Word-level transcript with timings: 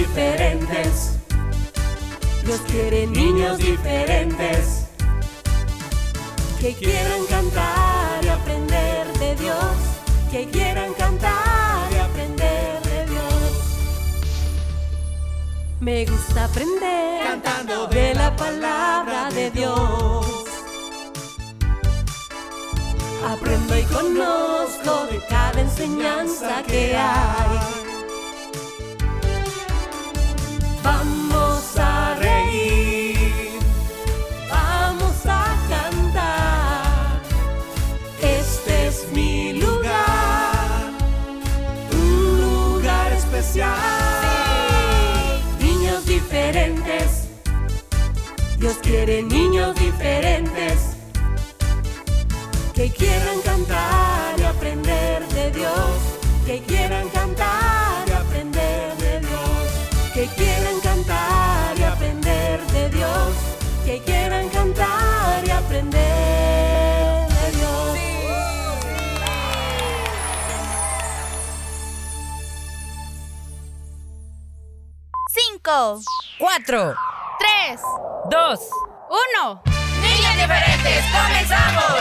diferentes. 0.00 1.18
Dios 2.44 2.60
quiere 2.70 3.06
niños 3.06 3.58
diferentes 3.58 4.86
que 6.58 6.72
quieran 6.74 7.24
cantar 7.28 8.24
y 8.24 8.28
aprender 8.28 9.06
de 9.18 9.34
Dios, 9.36 9.76
que 10.30 10.48
quieran 10.48 10.92
cantar 10.94 11.92
y 11.92 11.96
aprender 11.96 12.82
de 12.82 13.06
Dios. 13.12 13.50
Me 15.80 16.06
gusta 16.06 16.44
aprender 16.44 17.22
Cantando 17.22 17.86
de 17.86 18.14
la 18.14 18.34
palabra 18.36 19.28
de 19.30 19.50
Dios. 19.50 20.26
Aprendo 23.28 23.78
y 23.78 23.82
conozco 23.84 25.06
de 25.10 25.18
cada 25.28 25.60
enseñanza 25.60 26.62
que 26.66 26.96
hay. 26.96 27.79
Dios 48.90 49.04
quiere 49.04 49.22
niños 49.22 49.74
diferentes 49.76 50.96
que 52.74 52.90
quieran 52.90 53.40
cantar 53.42 54.36
y 54.36 54.42
aprender 54.42 55.24
de 55.28 55.50
Dios, 55.52 55.96
que 56.44 56.60
quieran 56.62 57.08
cantar 57.10 58.08
y 58.08 58.12
aprender 58.12 58.96
de 58.96 59.20
Dios, 59.20 60.12
que 60.12 60.26
quieran 60.34 60.80
cantar 60.80 61.78
y 61.78 61.82
aprender 61.84 62.60
de 62.72 62.90
Dios, 62.90 63.32
que 63.84 64.02
quieran 64.02 64.48
cantar 64.48 65.46
y 65.46 65.50
aprender 65.50 67.28
de 67.28 67.50
Dios. 67.58 67.98
Cinco, 75.28 76.00
Cuatro, 76.40 76.96
tres, 77.66 77.80
dos, 78.30 78.60
uno. 79.10 79.62
niños 80.00 80.34
diferentes, 80.36 81.04
comenzamos. 81.12 82.00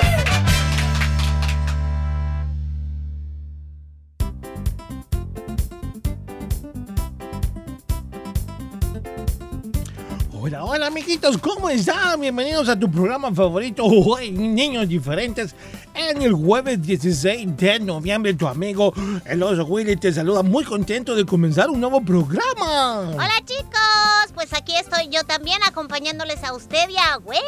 Hola, 10.41 10.63
hola 10.63 10.87
amiguitos, 10.87 11.37
¿cómo 11.37 11.69
están? 11.69 12.21
Bienvenidos 12.21 12.69
a 12.69 12.79
tu 12.79 12.89
programa 12.89 13.33
favorito, 13.33 13.83
hoy, 13.85 14.31
Niños 14.31 14.87
Diferentes. 14.87 15.53
En 16.01 16.21
el 16.21 16.33
jueves 16.33 16.81
16 16.81 17.57
de 17.57 17.79
noviembre, 17.81 18.33
tu 18.33 18.47
amigo 18.47 18.93
el 19.25 19.43
oso 19.43 19.65
Willy 19.65 19.97
te 19.97 20.13
saluda 20.13 20.43
muy 20.43 20.63
contento 20.63 21.13
de 21.13 21.25
comenzar 21.25 21.69
un 21.69 21.81
nuevo 21.81 21.99
programa. 21.99 23.01
Hola 23.15 23.33
chicos, 23.45 24.31
pues 24.33 24.53
aquí 24.53 24.73
estoy 24.77 25.09
yo 25.09 25.25
también 25.25 25.61
acompañándoles 25.67 26.41
a 26.45 26.53
usted 26.53 26.87
y 26.87 26.95
a 26.95 27.17
Willy 27.17 27.41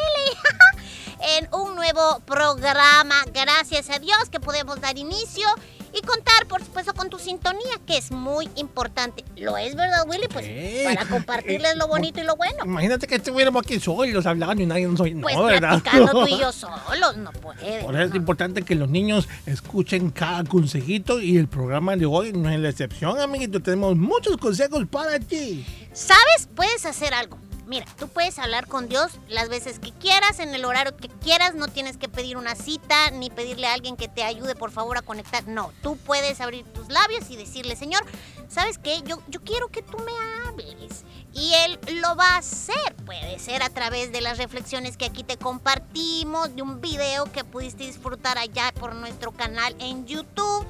en 1.37 1.47
un 1.53 1.77
nuevo 1.77 2.19
programa. 2.25 3.15
Gracias 3.33 3.89
a 3.89 3.99
Dios 3.99 4.29
que 4.29 4.41
podemos 4.41 4.81
dar 4.81 4.97
inicio 4.97 5.47
y 5.93 6.01
contar, 6.01 6.47
por 6.47 6.63
supuesto, 6.63 6.93
con 6.93 7.09
tu 7.09 7.19
sintonía, 7.19 7.79
que 7.85 7.97
es 7.97 8.11
muy 8.11 8.49
importante. 8.55 9.23
¿Lo 9.37 9.57
es, 9.57 9.75
verdad, 9.75 10.05
Willy? 10.07 10.27
Pues 10.31 10.47
para 10.85 11.05
compartirles 11.05 11.75
lo 11.75 11.87
bonito 11.87 12.19
y 12.19 12.23
lo 12.23 12.35
bueno. 12.35 12.63
Imagínate 12.65 13.07
que 13.07 13.15
estuviéramos 13.15 13.63
aquí 13.65 13.79
solos 13.79 14.25
hablando 14.25 14.61
y 14.63 14.65
nadie 14.65 14.87
nos 14.87 14.99
oye, 14.99 15.15
Pues 15.21 15.35
no, 15.35 15.43
¿verdad? 15.43 15.81
platicando 15.81 16.11
tú 16.11 16.27
y 16.27 16.39
yo 16.39 16.51
solos, 16.51 17.17
no 17.17 17.31
puede. 17.31 17.83
Por 17.83 17.95
eso 17.95 18.09
es 18.09 18.15
importante 18.15 18.61
que 18.63 18.75
los 18.75 18.89
niños 18.89 19.27
escuchen 19.45 20.09
cada 20.09 20.43
consejito 20.43 21.21
y 21.21 21.37
el 21.37 21.47
programa 21.47 21.95
de 21.95 22.05
hoy 22.05 22.33
no 22.33 22.49
es 22.49 22.59
la 22.59 22.69
excepción, 22.69 23.19
amiguito. 23.19 23.61
Tenemos 23.61 23.95
muchos 23.95 24.37
consejos 24.37 24.85
para 24.89 25.19
ti. 25.19 25.65
¿Sabes? 25.93 26.47
Puedes 26.55 26.85
hacer 26.85 27.13
algo. 27.13 27.37
Mira, 27.71 27.85
tú 27.97 28.09
puedes 28.09 28.37
hablar 28.37 28.67
con 28.67 28.89
Dios 28.89 29.13
las 29.29 29.47
veces 29.47 29.79
que 29.79 29.93
quieras, 29.93 30.39
en 30.39 30.53
el 30.53 30.65
horario 30.65 30.97
que 30.97 31.07
quieras, 31.07 31.55
no 31.55 31.69
tienes 31.69 31.95
que 31.95 32.09
pedir 32.09 32.35
una 32.35 32.53
cita 32.53 33.11
ni 33.11 33.29
pedirle 33.29 33.65
a 33.65 33.73
alguien 33.73 33.95
que 33.95 34.09
te 34.09 34.23
ayude 34.23 34.55
por 34.55 34.71
favor 34.71 34.97
a 34.97 35.01
conectar. 35.01 35.47
No, 35.47 35.71
tú 35.81 35.95
puedes 35.95 36.41
abrir 36.41 36.65
tus 36.73 36.89
labios 36.89 37.29
y 37.29 37.37
decirle, 37.37 37.77
Señor, 37.77 38.03
¿sabes 38.49 38.77
qué? 38.77 39.01
Yo, 39.05 39.23
yo 39.29 39.39
quiero 39.39 39.69
que 39.69 39.83
tú 39.83 39.97
me 39.99 40.11
hables. 40.45 41.05
Y 41.31 41.53
Él 41.63 41.79
lo 42.01 42.17
va 42.17 42.35
a 42.35 42.39
hacer. 42.39 42.93
Puede 43.05 43.39
ser 43.39 43.63
a 43.63 43.69
través 43.69 44.11
de 44.11 44.19
las 44.19 44.37
reflexiones 44.37 44.97
que 44.97 45.05
aquí 45.05 45.23
te 45.23 45.37
compartimos, 45.37 46.53
de 46.53 46.63
un 46.63 46.81
video 46.81 47.31
que 47.31 47.45
pudiste 47.45 47.85
disfrutar 47.85 48.37
allá 48.37 48.73
por 48.81 48.95
nuestro 48.95 49.31
canal 49.31 49.77
en 49.79 50.05
YouTube. 50.05 50.67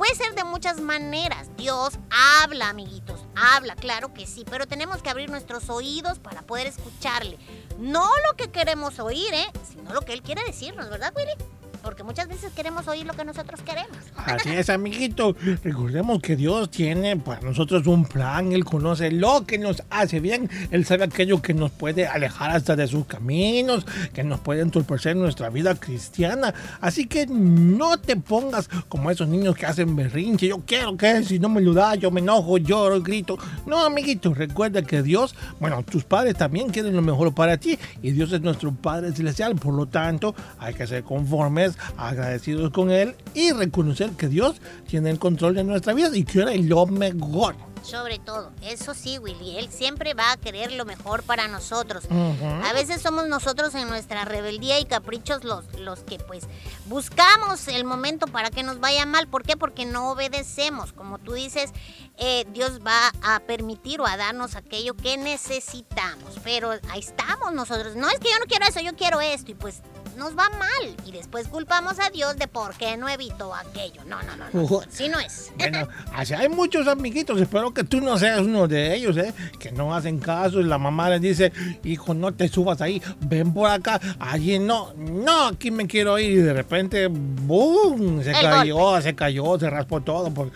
Puede 0.00 0.14
ser 0.14 0.34
de 0.34 0.44
muchas 0.44 0.80
maneras. 0.80 1.54
Dios 1.58 1.98
habla, 2.10 2.70
amiguitos. 2.70 3.26
Habla, 3.36 3.76
claro 3.76 4.14
que 4.14 4.26
sí. 4.26 4.46
Pero 4.50 4.66
tenemos 4.66 5.02
que 5.02 5.10
abrir 5.10 5.28
nuestros 5.28 5.68
oídos 5.68 6.18
para 6.18 6.40
poder 6.40 6.68
escucharle. 6.68 7.36
No 7.78 8.08
lo 8.26 8.34
que 8.34 8.50
queremos 8.50 8.98
oír, 8.98 9.34
¿eh? 9.34 9.52
Sino 9.70 9.92
lo 9.92 10.00
que 10.00 10.14
Él 10.14 10.22
quiere 10.22 10.42
decirnos, 10.46 10.88
¿verdad, 10.88 11.12
Willy? 11.14 11.59
Porque 11.82 12.02
muchas 12.02 12.28
veces 12.28 12.52
queremos 12.52 12.86
oír 12.88 13.06
lo 13.06 13.14
que 13.14 13.24
nosotros 13.24 13.60
queremos. 13.62 13.96
Así 14.16 14.50
es, 14.50 14.70
amiguito. 14.70 15.34
Recordemos 15.62 16.20
que 16.20 16.36
Dios 16.36 16.70
tiene 16.70 17.16
para 17.16 17.40
nosotros 17.40 17.86
un 17.86 18.04
plan. 18.04 18.52
Él 18.52 18.64
conoce 18.64 19.10
lo 19.10 19.44
que 19.46 19.58
nos 19.58 19.82
hace 19.90 20.20
bien. 20.20 20.50
Él 20.70 20.84
sabe 20.84 21.04
aquello 21.04 21.40
que 21.42 21.54
nos 21.54 21.70
puede 21.70 22.06
alejar 22.06 22.50
hasta 22.50 22.76
de 22.76 22.86
sus 22.86 23.06
caminos, 23.06 23.86
que 24.12 24.24
nos 24.24 24.40
puede 24.40 24.62
entorpecer 24.62 25.16
nuestra 25.16 25.50
vida 25.50 25.74
cristiana. 25.74 26.54
Así 26.80 27.06
que 27.06 27.26
no 27.26 27.98
te 27.98 28.16
pongas 28.16 28.68
como 28.88 29.10
esos 29.10 29.28
niños 29.28 29.56
que 29.56 29.66
hacen 29.66 29.96
berrinche. 29.96 30.48
Yo 30.48 30.60
quiero 30.66 30.96
que 30.96 31.22
si 31.24 31.38
no 31.38 31.48
me 31.48 31.60
lo 31.60 31.72
da, 31.72 31.94
yo 31.94 32.10
me 32.10 32.20
enojo, 32.20 32.58
lloro, 32.58 33.00
grito. 33.00 33.38
No, 33.66 33.84
amiguito, 33.84 34.34
recuerda 34.34 34.82
que 34.82 35.02
Dios, 35.02 35.34
bueno, 35.58 35.82
tus 35.82 36.04
padres 36.04 36.36
también 36.36 36.70
quieren 36.70 36.94
lo 36.94 37.02
mejor 37.02 37.34
para 37.34 37.56
ti. 37.56 37.78
Y 38.02 38.12
Dios 38.12 38.32
es 38.32 38.40
nuestro 38.40 38.72
Padre 38.72 39.12
Celestial. 39.12 39.56
Por 39.56 39.74
lo 39.74 39.86
tanto, 39.86 40.34
hay 40.58 40.74
que 40.74 40.86
ser 40.86 41.02
conformes, 41.02 41.69
agradecidos 41.96 42.70
con 42.70 42.90
Él 42.90 43.14
y 43.34 43.52
reconocer 43.52 44.10
que 44.10 44.28
Dios 44.28 44.60
tiene 44.88 45.10
el 45.10 45.18
control 45.18 45.54
de 45.54 45.64
nuestra 45.64 45.92
vida 45.92 46.10
y 46.12 46.24
quiere 46.24 46.56
lo 46.58 46.86
mejor. 46.86 47.54
Sobre 47.82 48.18
todo, 48.18 48.52
eso 48.62 48.92
sí, 48.94 49.18
Willy, 49.18 49.58
Él 49.58 49.70
siempre 49.70 50.12
va 50.12 50.32
a 50.32 50.36
querer 50.36 50.72
lo 50.72 50.84
mejor 50.84 51.22
para 51.22 51.48
nosotros. 51.48 52.04
A 52.10 52.72
veces 52.72 53.00
somos 53.00 53.26
nosotros 53.26 53.74
en 53.74 53.88
nuestra 53.88 54.24
rebeldía 54.24 54.78
y 54.78 54.84
caprichos 54.84 55.44
los, 55.44 55.64
los 55.78 56.00
que 56.00 56.18
pues 56.18 56.44
buscamos 56.86 57.68
el 57.68 57.84
momento 57.84 58.26
para 58.26 58.50
que 58.50 58.62
nos 58.62 58.80
vaya 58.80 59.06
mal. 59.06 59.28
¿Por 59.28 59.44
qué? 59.44 59.56
Porque 59.56 59.86
no 59.86 60.10
obedecemos. 60.10 60.92
Como 60.92 61.18
tú 61.18 61.32
dices, 61.32 61.70
eh, 62.18 62.44
Dios 62.52 62.80
va 62.86 63.12
a 63.22 63.40
permitir 63.40 64.00
o 64.00 64.06
a 64.06 64.16
darnos 64.16 64.56
aquello 64.56 64.94
que 64.94 65.16
necesitamos. 65.16 66.38
Pero 66.44 66.72
ahí 66.90 67.00
estamos 67.00 67.54
nosotros. 67.54 67.96
No 67.96 68.08
es 68.10 68.18
que 68.18 68.30
yo 68.30 68.38
no 68.38 68.46
quiero 68.46 68.66
eso, 68.66 68.80
yo 68.80 68.94
quiero 68.94 69.20
esto. 69.20 69.52
Y 69.52 69.54
pues 69.54 69.80
nos 70.16 70.36
va 70.36 70.48
mal. 70.50 70.96
Y 71.06 71.12
después 71.12 71.48
culpamos 71.48 71.98
a 71.98 72.10
Dios 72.10 72.36
de 72.36 72.48
por 72.48 72.74
qué 72.74 72.96
no 72.96 73.08
evitó 73.08 73.54
aquello. 73.54 74.02
No, 74.06 74.16
no, 74.22 74.36
no, 74.36 74.68
no. 74.68 74.80
Así 74.80 75.08
no 75.08 75.18
es. 75.18 75.52
Bueno, 75.56 75.88
así 76.14 76.34
hay 76.34 76.48
muchos 76.48 76.86
amiguitos, 76.86 77.40
espero 77.40 77.72
que 77.72 77.84
tú 77.84 78.00
no 78.00 78.18
seas 78.18 78.40
uno 78.40 78.68
de 78.68 78.94
ellos, 78.94 79.16
¿eh? 79.16 79.32
Que 79.58 79.72
no 79.72 79.94
hacen 79.94 80.18
caso 80.18 80.60
y 80.60 80.64
la 80.64 80.78
mamá 80.78 81.10
les 81.10 81.20
dice, 81.20 81.52
hijo, 81.84 82.14
no 82.14 82.32
te 82.32 82.48
subas 82.48 82.80
ahí, 82.80 83.02
ven 83.20 83.52
por 83.52 83.70
acá, 83.70 84.00
allí 84.18 84.58
no, 84.58 84.92
no, 84.94 85.46
aquí 85.46 85.70
me 85.70 85.86
quiero 85.86 86.18
ir 86.18 86.30
y 86.30 86.36
de 86.36 86.52
repente, 86.52 87.08
¡boom! 87.08 88.22
Se 88.22 88.30
El 88.30 88.42
cayó, 88.42 89.00
se 89.00 89.14
cayó, 89.14 89.58
se 89.58 89.70
raspó 89.70 90.00
todo, 90.00 90.32
por, 90.32 90.50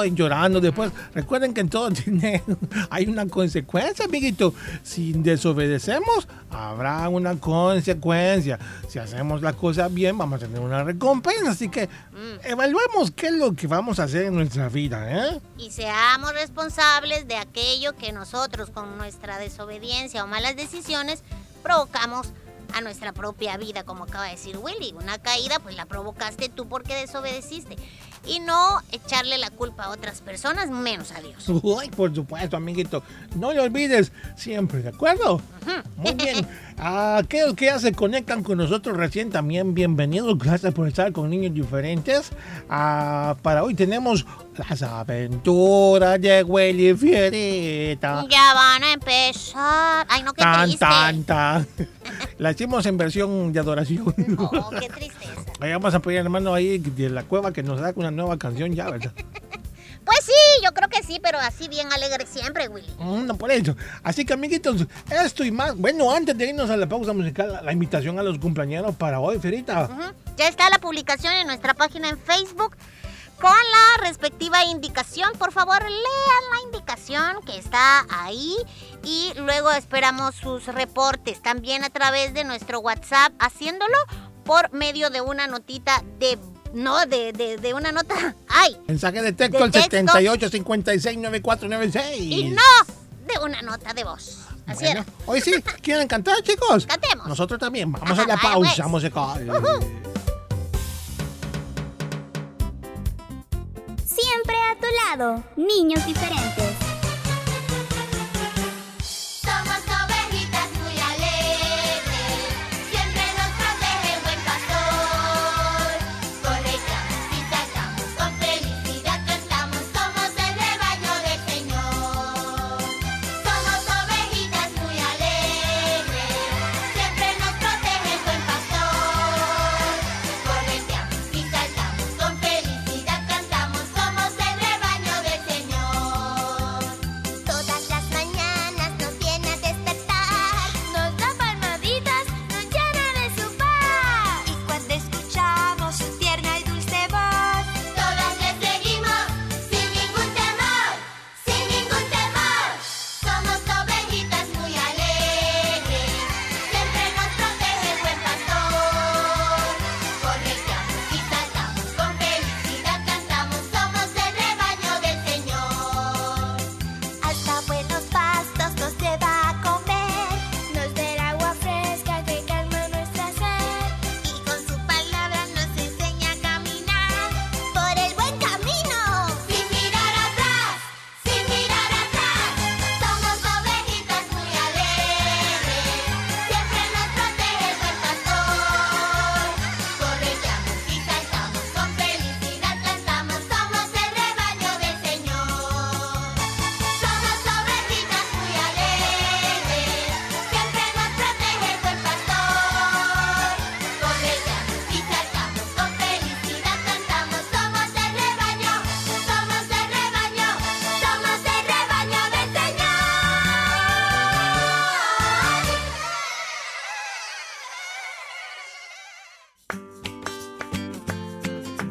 ay, 0.00 0.12
llorando. 0.14 0.60
Después, 0.60 0.90
recuerden 1.14 1.54
que 1.54 1.60
en 1.60 1.68
todo 1.68 1.90
tiene, 1.92 2.42
hay 2.90 3.06
una 3.06 3.26
consecuencia, 3.26 4.04
amiguito. 4.04 4.54
Si 4.82 5.12
desobedecemos, 5.12 6.28
habrá 6.50 7.08
una 7.08 7.36
consecuencia. 7.36 8.58
Si 8.88 8.98
hacemos 8.98 9.42
las 9.42 9.54
cosas 9.56 9.92
bien, 9.92 10.16
vamos 10.16 10.42
a 10.42 10.46
tener 10.46 10.60
una 10.60 10.84
recompensa. 10.84 11.50
Así 11.50 11.68
que 11.68 11.88
evaluemos 12.44 13.10
qué 13.10 13.28
es 13.28 13.34
lo 13.34 13.54
que 13.54 13.66
vamos 13.66 13.98
a 13.98 14.04
hacer 14.04 14.26
en 14.26 14.34
nuestra 14.34 14.68
vida, 14.68 15.06
¿eh? 15.10 15.40
y 15.58 15.70
seamos 15.70 16.32
responsables 16.34 17.26
de 17.28 17.36
aquello 17.36 17.94
que 17.96 18.12
nosotros 18.12 18.70
con 18.70 18.96
nuestra 18.98 19.38
desobediencia 19.38 20.24
o 20.24 20.26
malas 20.26 20.56
decisiones 20.56 21.22
provocamos 21.62 22.28
a 22.74 22.80
nuestra 22.80 23.12
propia 23.12 23.56
vida, 23.56 23.84
como 23.84 24.04
acaba 24.04 24.24
de 24.24 24.32
decir 24.32 24.58
Willy. 24.58 24.94
Una 25.00 25.18
caída 25.18 25.58
pues 25.60 25.76
la 25.76 25.86
provocaste 25.86 26.48
tú 26.48 26.68
porque 26.68 26.94
desobedeciste. 26.94 27.76
Y 28.26 28.40
no 28.40 28.80
echarle 28.90 29.38
la 29.38 29.50
culpa 29.50 29.84
a 29.84 29.90
otras 29.90 30.20
personas, 30.20 30.68
menos 30.68 31.12
a 31.12 31.20
Dios. 31.20 31.48
Uy, 31.48 31.88
por 31.90 32.12
supuesto, 32.14 32.56
amiguito. 32.56 33.02
No 33.36 33.52
lo 33.52 33.62
olvides 33.62 34.10
siempre, 34.36 34.82
¿de 34.82 34.88
acuerdo? 34.88 35.40
Muy 35.96 36.14
bien. 36.14 36.46
A 36.78 37.18
aquellos 37.18 37.54
que 37.54 37.66
ya 37.66 37.78
se 37.78 37.92
conectan 37.92 38.42
con 38.42 38.58
nosotros 38.58 38.96
recién 38.96 39.30
también, 39.30 39.74
bienvenidos. 39.74 40.38
Gracias 40.38 40.74
por 40.74 40.86
estar 40.88 41.10
con 41.12 41.30
niños 41.30 41.54
diferentes. 41.54 42.30
Ah, 42.68 43.34
para 43.42 43.64
hoy 43.64 43.74
tenemos 43.74 44.26
las 44.56 44.82
aventuras 44.82 46.20
de 46.20 46.42
Willy 46.42 46.94
Fierita. 46.94 48.24
Ya 48.28 48.54
van 48.54 48.82
a 48.84 48.92
empezar. 48.92 50.06
Ay, 50.10 50.22
no, 50.22 50.32
qué 50.34 50.42
Tan, 50.42 50.64
triste. 50.64 50.84
tan, 50.84 51.24
tan. 51.24 51.66
La 52.38 52.50
hicimos 52.52 52.84
en 52.86 52.96
versión 52.98 53.52
de 53.52 53.60
adoración. 53.60 54.14
Oh, 54.38 54.70
qué 54.78 54.88
tristeza. 54.88 55.32
Ahí 55.60 55.72
vamos 55.72 55.94
a 55.94 56.00
pedir 56.00 56.18
hermano 56.18 56.52
ahí 56.52 56.76
de 56.78 57.08
la 57.08 57.22
cueva 57.22 57.52
que 57.52 57.62
nos 57.62 57.80
da 57.80 57.92
una 57.96 58.10
nueva 58.10 58.38
canción 58.38 58.74
ya, 58.74 58.90
¿verdad? 58.90 59.12
Pues 60.06 60.20
sí, 60.24 60.32
yo 60.64 60.72
creo 60.72 60.88
que 60.88 61.02
sí, 61.02 61.18
pero 61.20 61.38
así 61.40 61.66
bien 61.68 61.92
alegre 61.92 62.24
siempre, 62.26 62.68
Willy. 62.68 62.88
Mm, 62.98 63.26
No, 63.26 63.36
por 63.36 63.50
eso. 63.50 63.76
Así 64.04 64.24
que, 64.24 64.32
amiguitos, 64.34 64.86
esto 65.10 65.44
y 65.44 65.50
más. 65.50 65.76
Bueno, 65.76 66.10
antes 66.10 66.38
de 66.38 66.46
irnos 66.46 66.70
a 66.70 66.76
la 66.76 66.88
pausa 66.88 67.12
musical, 67.12 67.52
la, 67.52 67.60
la 67.62 67.72
invitación 67.72 68.16
a 68.18 68.22
los 68.22 68.38
cumpleaños 68.38 68.94
para 68.94 69.18
hoy, 69.18 69.38
Ferita. 69.40 69.88
Ya 70.36 70.46
está 70.48 70.70
la 70.70 70.78
publicación 70.78 71.34
en 71.34 71.48
nuestra 71.48 71.74
página 71.74 72.08
en 72.08 72.18
Facebook 72.20 72.76
con 73.40 73.50
la 73.50 74.06
respectiva 74.08 74.64
indicación. 74.64 75.30
Por 75.38 75.50
favor, 75.50 75.82
lean 75.82 76.44
la 76.54 76.60
indicación 76.66 77.42
que 77.44 77.58
está 77.58 78.06
ahí 78.08 78.54
y 79.02 79.32
luego 79.36 79.72
esperamos 79.72 80.36
sus 80.36 80.66
reportes 80.66 81.42
también 81.42 81.82
a 81.84 81.90
través 81.90 82.32
de 82.32 82.44
nuestro 82.44 82.78
WhatsApp, 82.78 83.32
haciéndolo 83.40 83.96
por 84.44 84.72
medio 84.72 85.10
de 85.10 85.20
una 85.20 85.48
notita 85.48 86.02
de... 86.20 86.38
No, 86.74 87.04
de, 87.06 87.32
de, 87.32 87.56
de 87.56 87.74
una 87.74 87.92
nota... 87.92 88.34
¡Ay! 88.48 88.76
Mensaje 88.86 89.22
de 89.22 89.32
texto 89.32 89.62
al 89.64 89.70
texto. 89.70 89.90
78 89.90 90.48
56 90.50 91.18
9496. 91.18 92.20
Y 92.20 92.44
no 92.50 92.62
de 93.26 93.38
una 93.44 93.62
nota 93.62 93.92
de 93.94 94.04
voz. 94.04 94.38
Así 94.66 94.84
Bueno, 94.84 95.00
era. 95.00 95.04
hoy 95.26 95.40
sí, 95.40 95.52
¿quieren 95.80 96.08
cantar, 96.08 96.42
chicos? 96.42 96.86
Cantemos. 96.86 97.26
Nosotros 97.28 97.58
también. 97.60 97.92
Vamos 97.92 98.10
Ajá, 98.10 98.22
a 98.22 98.26
la 98.26 98.36
vaya, 98.36 98.48
pausa 98.52 98.82
pues. 98.82 98.88
musical. 98.88 99.48
Ujú. 99.50 99.86
Siempre 104.04 104.56
a 104.56 104.76
tu 104.80 104.86
lado, 105.18 105.44
niños 105.56 106.04
diferentes. 106.06 106.75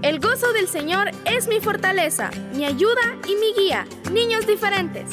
El 0.06 0.19
gozo 0.19 0.54
del 0.54 0.68
Señor 0.68 1.10
es 1.25 1.48
mi 1.48 1.60
fortaleza, 1.60 2.30
mi 2.54 2.63
ayuda 2.63 3.18
y 3.28 3.36
mi 3.38 3.54
guía. 3.60 3.88
Niños 4.12 4.46
diferentes. 4.46 5.10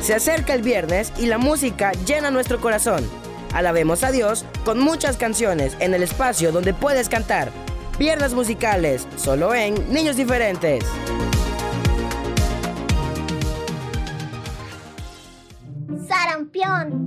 Se 0.00 0.14
acerca 0.14 0.54
el 0.54 0.62
viernes 0.62 1.12
y 1.18 1.26
la 1.26 1.38
música 1.38 1.90
llena 2.06 2.30
nuestro 2.30 2.60
corazón. 2.60 3.04
Alabemos 3.52 4.04
a 4.04 4.12
Dios 4.12 4.44
con 4.64 4.78
muchas 4.78 5.16
canciones 5.16 5.76
en 5.80 5.92
el 5.92 6.04
espacio 6.04 6.52
donde 6.52 6.72
puedes 6.72 7.08
cantar. 7.08 7.50
Viernes 7.98 8.32
musicales, 8.32 9.08
solo 9.16 9.56
en 9.56 9.92
Niños 9.92 10.14
Diferentes. 10.14 10.84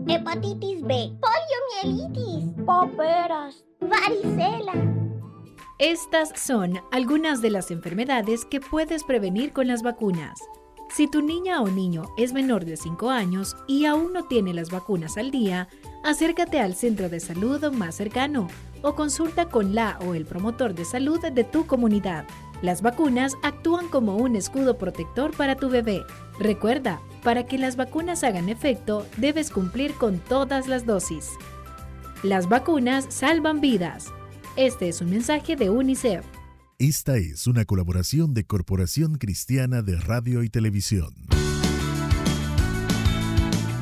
Hepatitis 0.08 0.82
B, 0.82 1.12
poliomielitis, 1.22 2.50
poperas, 2.66 3.66
varicela. 3.80 4.74
Estas 5.80 6.32
son 6.40 6.80
algunas 6.92 7.42
de 7.42 7.50
las 7.50 7.72
enfermedades 7.72 8.46
que 8.46 8.60
puedes 8.60 9.04
prevenir 9.04 9.54
con 9.54 9.68
las 9.68 9.82
vacunas. 9.82 10.40
Si 10.90 11.08
tu 11.08 11.22
niña 11.22 11.62
o 11.62 11.68
niño 11.68 12.04
es 12.18 12.34
menor 12.34 12.66
de 12.66 12.78
5 12.78 13.10
años 13.10 13.56
y 13.68 13.86
aún 13.86 14.14
no 14.14 14.26
tiene 14.26 14.54
las 14.54 14.70
vacunas 14.70 15.18
al 15.18 15.32
día, 15.32 15.68
acércate 16.04 16.60
al 16.60 16.76
centro 16.76 17.10
de 17.10 17.20
salud 17.20 17.72
más 17.72 17.96
cercano 17.96 18.48
o 18.84 18.94
consulta 18.94 19.50
con 19.50 19.74
la 19.74 19.98
o 20.06 20.14
el 20.14 20.26
promotor 20.26 20.76
de 20.76 20.86
salud 20.86 21.20
de 21.20 21.44
tu 21.44 21.66
comunidad. 21.66 22.26
Las 22.64 22.82
vacunas 22.82 23.34
actúan 23.44 23.90
como 23.90 24.16
un 24.16 24.38
escudo 24.38 24.78
protector 24.78 25.36
para 25.36 25.58
tu 25.58 25.70
bebé. 25.70 26.06
Recuerda, 26.40 27.02
para 27.22 27.46
que 27.46 27.58
las 27.58 27.76
vacunas 27.76 28.24
hagan 28.24 28.48
efecto, 28.48 29.06
debes 29.18 29.50
cumplir 29.50 29.96
con 29.96 30.18
todas 30.18 30.70
las 30.70 30.86
dosis. 30.86 31.28
Las 32.24 32.48
vacunas 32.48 33.06
salvan 33.10 33.60
vidas. 33.60 34.14
Este 34.56 34.88
es 34.88 35.02
un 35.02 35.10
mensaje 35.10 35.58
de 35.58 35.70
UNICEF. 35.70 36.24
Esta 36.80 37.18
es 37.18 37.48
una 37.48 37.66
colaboración 37.66 38.34
de 38.34 38.46
Corporación 38.46 39.16
Cristiana 39.16 39.82
de 39.82 39.98
Radio 39.98 40.42
y 40.42 40.50
Televisión. 40.50 41.14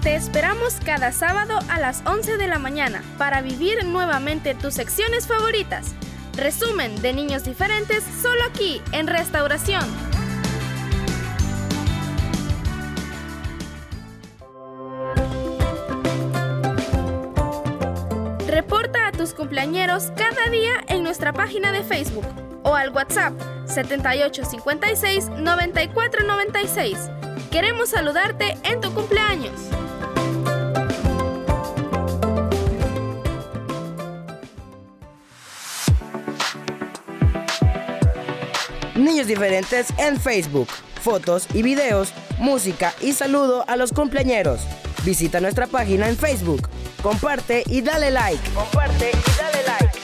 Te 0.01 0.15
esperamos 0.15 0.73
cada 0.83 1.11
sábado 1.11 1.59
a 1.69 1.79
las 1.79 2.03
11 2.07 2.37
de 2.37 2.47
la 2.47 2.57
mañana 2.57 3.03
para 3.19 3.43
vivir 3.43 3.85
nuevamente 3.85 4.55
tus 4.55 4.73
secciones 4.73 5.27
favoritas. 5.27 5.93
Resumen 6.41 6.99
de 7.03 7.13
niños 7.13 7.43
diferentes 7.43 8.03
solo 8.19 8.43
aquí 8.49 8.81
en 8.93 9.05
Restauración. 9.05 9.85
Reporta 18.47 19.09
a 19.09 19.11
tus 19.11 19.35
cumpleañeros 19.35 20.11
cada 20.17 20.49
día 20.49 20.83
en 20.87 21.03
nuestra 21.03 21.31
página 21.31 21.71
de 21.71 21.83
Facebook 21.83 22.25
o 22.63 22.73
al 22.73 22.89
WhatsApp 22.89 23.33
7856 23.67 25.29
9496. 25.37 27.11
Queremos 27.51 27.89
saludarte 27.89 28.57
en 28.63 28.81
tu 28.81 28.91
cumpleaños. 28.95 29.69
Niños 39.11 39.27
Diferentes 39.27 39.87
en 39.97 40.17
Facebook. 40.17 40.69
Fotos 41.01 41.45
y 41.53 41.63
videos, 41.63 42.13
música 42.39 42.93
y 43.01 43.11
saludo 43.11 43.65
a 43.67 43.75
los 43.75 43.91
cumpleañeros. 43.91 44.61
Visita 45.03 45.41
nuestra 45.41 45.67
página 45.67 46.07
en 46.07 46.15
Facebook. 46.15 46.69
Comparte 47.03 47.65
y 47.67 47.81
dale 47.81 48.09
like. 48.09 48.49
Comparte 48.51 49.11
y 49.11 49.31
dale 49.37 49.63
like. 49.67 49.99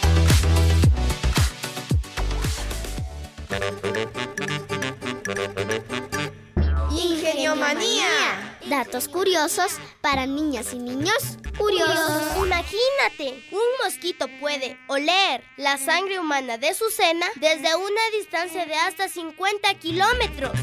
Ingenio 6.91 7.55
Manía. 7.55 8.57
Datos 8.69 9.07
curiosos 9.07 9.77
para 10.01 10.25
niñas 10.25 10.73
y 10.73 10.79
niños 10.79 11.37
curiosos. 11.57 12.37
Imagínate, 12.37 13.43
un 13.51 13.83
mosquito 13.83 14.27
puede 14.39 14.77
oler 14.87 15.43
la 15.57 15.77
sangre 15.77 16.19
humana 16.19 16.57
de 16.57 16.73
su 16.73 16.89
cena 16.89 17.25
desde 17.35 17.75
una 17.75 18.01
distancia 18.17 18.65
de 18.65 18.75
hasta 18.75 19.09
50 19.09 19.73
kilómetros. 19.75 20.53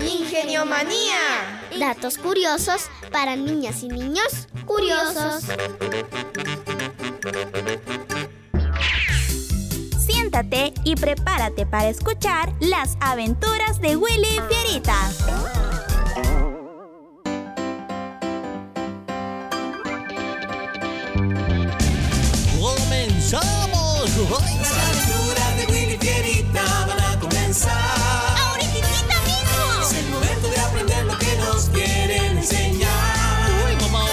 Ingenio 0.00 0.64
Manía. 0.64 1.62
Datos 1.78 2.18
curiosos 2.18 2.88
para 3.12 3.36
niñas 3.36 3.82
y 3.82 3.88
niños 3.88 4.48
curiosos. 4.64 5.44
Siéntate 9.98 10.72
y 10.84 10.96
prepárate 10.96 11.66
para 11.66 11.88
escuchar 11.88 12.52
las 12.60 12.96
aventuras 13.00 13.80
de 13.80 13.96
Willy 13.96 14.40
Fierita. 14.48 15.89
Las 24.20 24.28
aventuras 24.28 25.56
de 25.56 25.66
Willy 25.72 25.96
Fierita 25.96 26.62
van 26.86 27.00
a 27.00 27.18
comenzar. 27.18 27.72
¡Ahorita 27.72 29.16
mismo! 29.24 29.80
Es 29.82 29.94
el 29.94 30.10
momento 30.10 30.48
de 30.48 30.60
aprender 30.60 31.04
lo 31.06 31.16
que 31.16 31.36
nos 31.36 31.70
quieren 31.70 32.36
enseñar. 32.36 33.50
¡Uy, 33.66 33.76
mamá, 33.80 34.04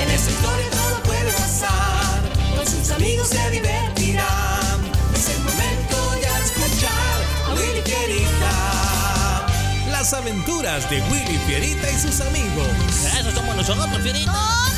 En 0.00 0.10
esta 0.10 0.30
historia 0.30 0.70
todo 0.70 1.02
puede 1.02 1.32
pasar. 1.32 2.22
Con 2.54 2.64
sus 2.64 2.92
amigos 2.92 3.26
se 3.30 3.50
divertirán. 3.50 4.78
Es 5.12 5.28
el 5.30 5.42
momento 5.42 5.96
ya 6.22 6.38
de 6.38 6.44
escuchar 6.44 7.18
a 7.48 7.54
Willy 7.54 7.82
Fierita. 7.82 9.46
Las 9.90 10.12
aventuras 10.12 10.88
de 10.90 11.02
Willy 11.10 11.38
Fierita 11.44 11.90
y 11.90 11.98
sus 11.98 12.20
amigos. 12.20 12.68
Eso 13.18 13.32
somos 13.32 13.56
nosotros, 13.56 14.00
Fierita. 14.00 14.30
¡Comenzamos! 14.30 14.77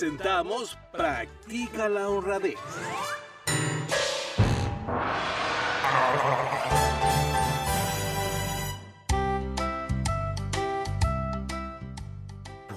Presentamos 0.00 0.78
Practica 0.92 1.86
la 1.86 2.08
honradez. 2.08 2.56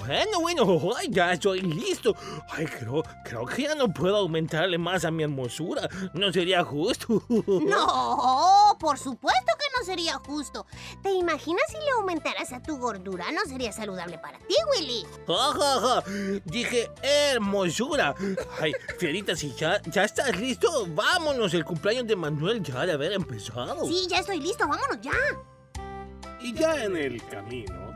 Bueno, 0.06 0.42
bueno, 0.42 0.94
ay, 0.98 1.08
ya 1.10 1.32
estoy 1.32 1.62
listo. 1.62 2.14
Ay, 2.50 2.66
creo, 2.66 3.04
creo 3.24 3.46
que 3.46 3.64
ya 3.64 3.76
no 3.76 3.88
puedo 3.88 4.18
aumentarle 4.18 4.78
más 4.78 5.06
a 5.06 5.12
mi 5.12 5.24
hermosura. 5.24 5.88
No 6.14 6.32
sería 6.32 6.64
justo. 6.64 7.24
No, 7.64 8.76
por 8.80 8.98
supuesto 8.98 9.54
que 9.58 9.66
no 9.80 9.86
sería 9.86 10.16
justo. 10.16 10.66
¿Te 11.02 11.12
imaginas 11.12 11.64
si 11.70 11.78
le 11.78 11.92
aumentaras 11.98 12.52
a 12.52 12.62
tu 12.62 12.78
gordura? 12.78 13.32
No 13.32 13.42
sería 13.48 13.72
saludable 13.72 14.18
para 14.18 14.38
ti, 14.40 14.56
Willy. 14.72 15.06
Ja, 15.28 15.54
ja, 15.54 15.80
ja. 15.82 16.04
Dije 16.46 16.90
hermosura. 17.02 18.14
Ay, 18.60 18.74
Fierita, 19.00 19.36
si 19.36 19.54
ya, 19.56 19.82
ya 19.84 20.04
estás 20.04 20.38
listo, 20.38 20.86
vámonos. 20.90 21.54
El 21.54 21.64
cumpleaños 21.64 22.08
de 22.08 22.16
Manuel 22.16 22.62
ya 22.62 22.82
ha 22.82 22.86
de 22.86 22.94
haber 22.94 23.14
empezado. 23.14 23.86
Sí, 23.86 24.08
ya 24.10 24.18
estoy 24.18 24.40
listo, 24.40 24.68
vámonos 24.68 25.00
ya. 25.02 25.14
Y 26.42 26.54
ya 26.54 26.84
en 26.84 26.98
el 26.98 27.26
camino. 27.28 27.93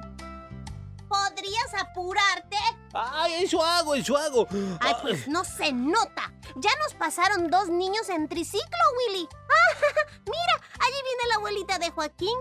¿Podrías 1.08 1.74
apurarte? 1.80 2.58
Ay, 2.94 3.44
eso 3.44 3.64
hago, 3.64 3.96
eso 3.96 4.18
hago. 4.18 4.48
Ay, 4.80 4.94
pues 5.02 5.28
no 5.28 5.44
se 5.44 5.72
nota. 5.72 6.34
Ya 6.56 6.70
nos 6.84 6.94
pasaron 6.96 7.50
dos 7.50 7.70
niños 7.70 8.10
en 8.10 8.28
triciclo, 8.28 8.68
Willy. 8.98 9.28
Ah, 9.32 9.78
mira, 10.26 10.62
allí 10.80 10.96
viene 11.04 11.30
la 11.30 11.36
abuelita 11.36 11.80
de 11.80 11.92
Joaquín. 11.92 12.38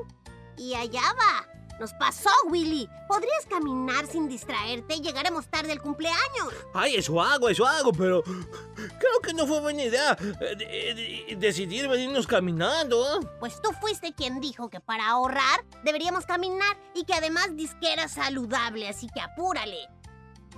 Y 0.57 0.75
allá 0.75 1.03
va. 1.21 1.56
Nos 1.79 1.93
pasó, 1.95 2.31
Willy. 2.49 2.89
¿Podrías 3.07 3.45
caminar 3.49 4.07
sin 4.07 4.29
distraerte? 4.29 4.97
Llegaremos 5.01 5.47
tarde 5.49 5.73
al 5.73 5.83
cumpleaños. 5.83 6.49
Ay, 6.73 6.97
eso 6.97 7.21
hago, 7.21 7.49
eso 7.51 7.67
hago, 7.67 7.93
pero 7.93 8.23
creo 8.25 9.21
que 9.23 9.35
no 9.35 9.47
fue 9.47 9.61
buena 9.61 9.85
idea 9.85 10.17
eh, 10.41 10.57
de- 10.57 11.27
de- 11.29 11.37
decidir 11.37 11.87
venirnos 11.89 12.27
caminando. 12.27 13.05
¿eh? 13.21 13.27
Pues 13.41 13.61
tú 13.61 13.71
fuiste 13.81 14.15
quien 14.15 14.41
dijo 14.41 14.71
que 14.71 14.81
para 14.81 15.07
ahorrar 15.09 15.65
deberíamos 15.85 16.25
caminar 16.25 16.77
y 16.95 17.05
que 17.05 17.13
además 17.15 17.55
disque 17.55 17.93
era 17.93 18.09
saludable, 18.09 18.89
así 18.89 19.09
que 19.15 19.21
apúrale. 19.21 19.89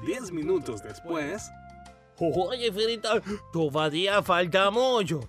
Diez 0.07 0.31
minutos 0.31 0.83
después. 0.83 1.51
Oye, 2.21 2.73
Fierita, 2.73 3.21
todavía 3.53 4.23
falta 4.23 4.71
mucho. 4.71 5.21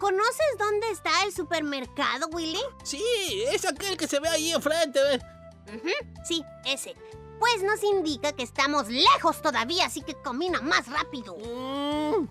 ¿Conoces 0.00 0.56
dónde 0.58 0.90
está 0.90 1.10
el 1.24 1.32
supermercado, 1.32 2.28
Willy? 2.28 2.62
Sí, 2.84 3.04
es 3.52 3.66
aquel 3.66 3.98
que 3.98 4.08
se 4.08 4.18
ve 4.18 4.30
ahí 4.30 4.50
enfrente, 4.50 4.98
¿ves? 5.02 5.22
Sí, 6.24 6.42
ese. 6.64 6.96
Pues 7.38 7.62
nos 7.62 7.82
indica 7.84 8.32
que 8.32 8.42
estamos 8.42 8.88
lejos 8.88 9.42
todavía, 9.42 9.84
así 9.84 10.00
que 10.00 10.14
camina 10.22 10.62
más 10.62 10.88
rápido. 10.88 11.36
Mm, 11.36 12.26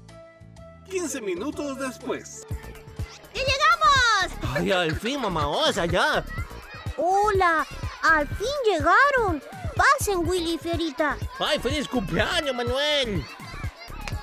15 0.90 1.22
minutos 1.22 1.78
después. 1.78 2.48
¡Ya 3.36 3.42
llegamos! 3.42 4.56
Ay, 4.56 4.72
al 4.72 4.96
fin, 5.00 5.22
mamá 5.22 5.48
osa, 5.48 5.86
ya. 5.86 6.26
¡Hola! 6.98 7.68
¡Al 8.02 8.28
fin 8.28 8.48
llegaron! 8.66 9.44
Pasen, 9.76 10.28
Willy 10.28 10.56
y 10.56 10.58
Fierita. 10.58 11.18
Ay, 11.38 11.60
feliz 11.60 11.88
cumpleaños, 11.88 12.56
Manuel. 12.56 13.24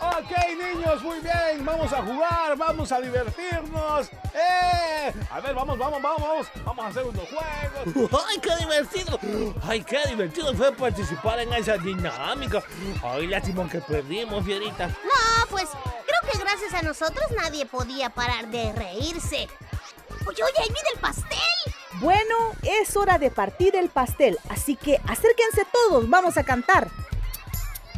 Ok, 0.06 0.30
niños, 0.56 1.02
muy 1.02 1.20
bien. 1.20 1.64
Vamos 1.64 1.92
a 1.92 2.02
jugar, 2.02 2.56
vamos 2.56 2.92
a 2.92 3.00
divertirnos. 3.00 4.08
¡Eh! 4.34 5.12
A 5.30 5.40
ver, 5.40 5.54
vamos, 5.54 5.76
vamos, 5.78 6.00
vamos, 6.00 6.22
vamos. 6.22 6.46
Vamos 6.64 6.84
a 6.84 6.88
hacer 6.88 7.04
unos 7.04 7.24
juegos. 7.28 8.22
¡Ay, 8.28 8.38
qué 8.38 8.56
divertido! 8.56 9.20
¡Ay, 9.62 9.82
qué 9.82 9.98
divertido 10.08 10.54
fue 10.54 10.72
participar 10.72 11.40
en 11.40 11.52
esa 11.54 11.76
dinámica! 11.76 12.62
¡Ay, 13.02 13.26
lástima 13.26 13.68
que 13.68 13.80
perdimos, 13.80 14.44
Fierita! 14.44 14.86
No, 14.86 15.46
pues 15.50 15.68
creo 15.70 16.32
que 16.32 16.38
gracias 16.38 16.74
a 16.74 16.82
nosotros 16.82 17.26
nadie 17.42 17.66
podía 17.66 18.10
parar 18.10 18.48
de 18.48 18.72
reírse. 18.72 19.48
Oye, 20.26 20.42
oye, 20.42 20.58
ahí 20.58 20.68
viene 20.72 20.88
el 20.94 21.00
pastel. 21.00 21.74
Bueno, 22.00 22.52
es 22.62 22.96
hora 22.96 23.18
de 23.18 23.30
partir 23.30 23.74
el 23.74 23.88
pastel, 23.88 24.38
así 24.50 24.76
que 24.76 25.00
acérquense 25.08 25.66
todos, 25.72 26.08
vamos 26.10 26.36
a 26.36 26.44
cantar. 26.44 26.88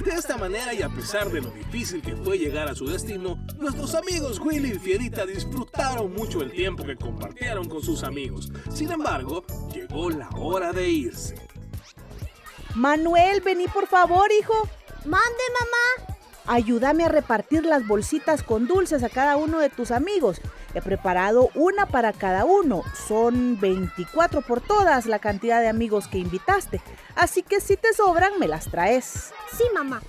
De 0.05 0.13
esta 0.13 0.37
manera 0.37 0.73
y 0.73 0.83
a 0.83 0.89
pesar 0.89 1.29
de 1.31 1.41
lo 1.41 1.51
difícil 1.51 2.01
que 2.01 2.15
fue 2.17 2.39
llegar 2.39 2.69
a 2.69 2.75
su 2.75 2.87
destino, 2.87 3.37
nuestros 3.59 3.95
amigos 3.95 4.39
Willy 4.39 4.71
y 4.71 4.79
Fierita 4.79 5.27
disfrutaron 5.27 6.13
mucho 6.13 6.41
el 6.41 6.53
tiempo 6.53 6.85
que 6.85 6.97
compartieron 6.97 7.69
con 7.69 7.83
sus 7.83 8.05
amigos. 8.05 8.51
Sin 8.73 8.93
embargo, 8.93 9.45
llegó 9.73 10.11
la 10.11 10.29
hora 10.37 10.73
de 10.73 10.89
irse. 10.89 11.35
Manuel, 12.75 13.41
vení 13.41 13.67
por 13.67 13.89
favor, 13.89 14.31
hijo. 14.31 14.55
Mande, 15.05 15.43
mamá. 15.61 16.15
Ayúdame 16.47 17.05
a 17.05 17.09
repartir 17.09 17.65
las 17.65 17.87
bolsitas 17.87 18.43
con 18.43 18.67
dulces 18.67 19.03
a 19.03 19.09
cada 19.09 19.37
uno 19.37 19.59
de 19.59 19.69
tus 19.69 19.91
amigos. 19.91 20.41
He 20.75 20.83
preparado 20.83 21.51
una 21.55 21.87
para 21.87 22.13
cada 22.13 22.45
uno. 22.45 22.83
Son 23.07 23.59
24 23.59 24.43
por 24.43 24.61
todas 24.61 25.07
la 25.07 25.19
cantidad 25.19 25.61
de 25.61 25.69
amigos 25.69 26.09
que 26.09 26.19
invitaste. 26.19 26.81
Así 27.15 27.43
que 27.43 27.61
si 27.61 27.77
te 27.77 27.93
sobran, 27.95 28.39
me 28.39 28.49
las 28.49 28.71
traes. 28.71 29.33
Sí, 29.57 29.65
mamá. 29.75 30.03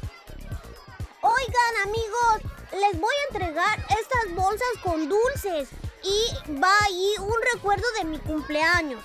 Oigan, 1.21 1.87
amigos, 1.87 2.53
les 2.71 2.99
voy 2.99 3.13
a 3.13 3.33
entregar 3.33 3.79
estas 3.89 4.35
bolsas 4.35 4.67
con 4.83 5.07
dulces. 5.07 5.69
Y 6.03 6.53
va 6.59 6.71
ahí 6.85 7.13
un 7.19 7.35
recuerdo 7.53 7.85
de 7.97 8.05
mi 8.05 8.19
cumpleaños. 8.19 9.03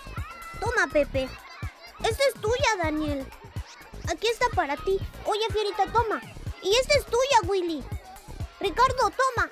Toma, 0.60 0.92
Pepe. 0.92 1.28
Esta 2.00 2.22
es 2.28 2.34
tuya, 2.40 2.76
Daniel. 2.82 3.26
Aquí 4.08 4.26
está 4.26 4.46
para 4.54 4.76
ti. 4.76 4.98
Oye, 5.24 5.46
Fierita, 5.52 5.86
toma. 5.92 6.20
Y 6.62 6.74
esta 6.76 6.98
es 6.98 7.06
tuya, 7.06 7.48
Willy. 7.48 7.84
Ricardo, 8.60 9.10
toma. 9.10 9.50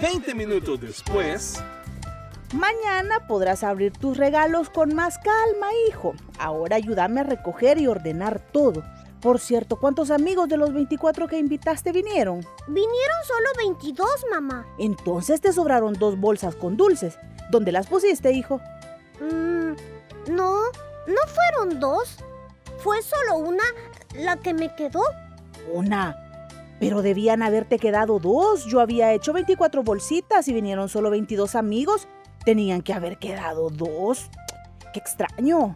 20 0.00 0.34
minutos 0.34 0.80
después. 0.80 1.62
Mañana 2.52 3.26
podrás 3.26 3.64
abrir 3.64 3.92
tus 3.92 4.16
regalos 4.16 4.70
con 4.70 4.94
más 4.94 5.18
calma, 5.18 5.68
hijo. 5.88 6.14
Ahora 6.38 6.76
ayúdame 6.76 7.20
a 7.20 7.24
recoger 7.24 7.78
y 7.78 7.86
ordenar 7.86 8.40
todo. 8.52 8.84
Por 9.20 9.40
cierto, 9.40 9.76
¿cuántos 9.76 10.10
amigos 10.10 10.48
de 10.48 10.56
los 10.56 10.72
24 10.72 11.28
que 11.28 11.38
invitaste 11.38 11.92
vinieron? 11.92 12.40
Vinieron 12.68 13.18
solo 13.24 13.48
22, 13.58 14.08
mamá. 14.30 14.66
Entonces 14.78 15.40
te 15.40 15.52
sobraron 15.52 15.94
dos 15.94 16.18
bolsas 16.18 16.54
con 16.54 16.76
dulces. 16.76 17.18
¿Dónde 17.50 17.72
las 17.72 17.86
pusiste, 17.86 18.32
hijo? 18.32 18.60
Mm, 19.20 19.72
no, 20.30 20.58
no 21.06 21.20
fueron 21.26 21.80
dos. 21.80 22.18
Fue 22.78 23.00
solo 23.02 23.38
una 23.38 23.64
la 24.14 24.36
que 24.36 24.52
me 24.52 24.74
quedó. 24.74 25.02
Una. 25.72 26.23
Pero 26.80 27.02
debían 27.02 27.42
haberte 27.42 27.78
quedado 27.78 28.18
dos. 28.18 28.64
Yo 28.66 28.80
había 28.80 29.12
hecho 29.12 29.32
24 29.32 29.82
bolsitas 29.82 30.48
y 30.48 30.52
vinieron 30.52 30.88
solo 30.88 31.10
22 31.10 31.54
amigos. 31.54 32.08
Tenían 32.44 32.82
que 32.82 32.92
haber 32.92 33.18
quedado 33.18 33.70
dos. 33.70 34.28
Qué 34.92 34.98
extraño. 35.00 35.74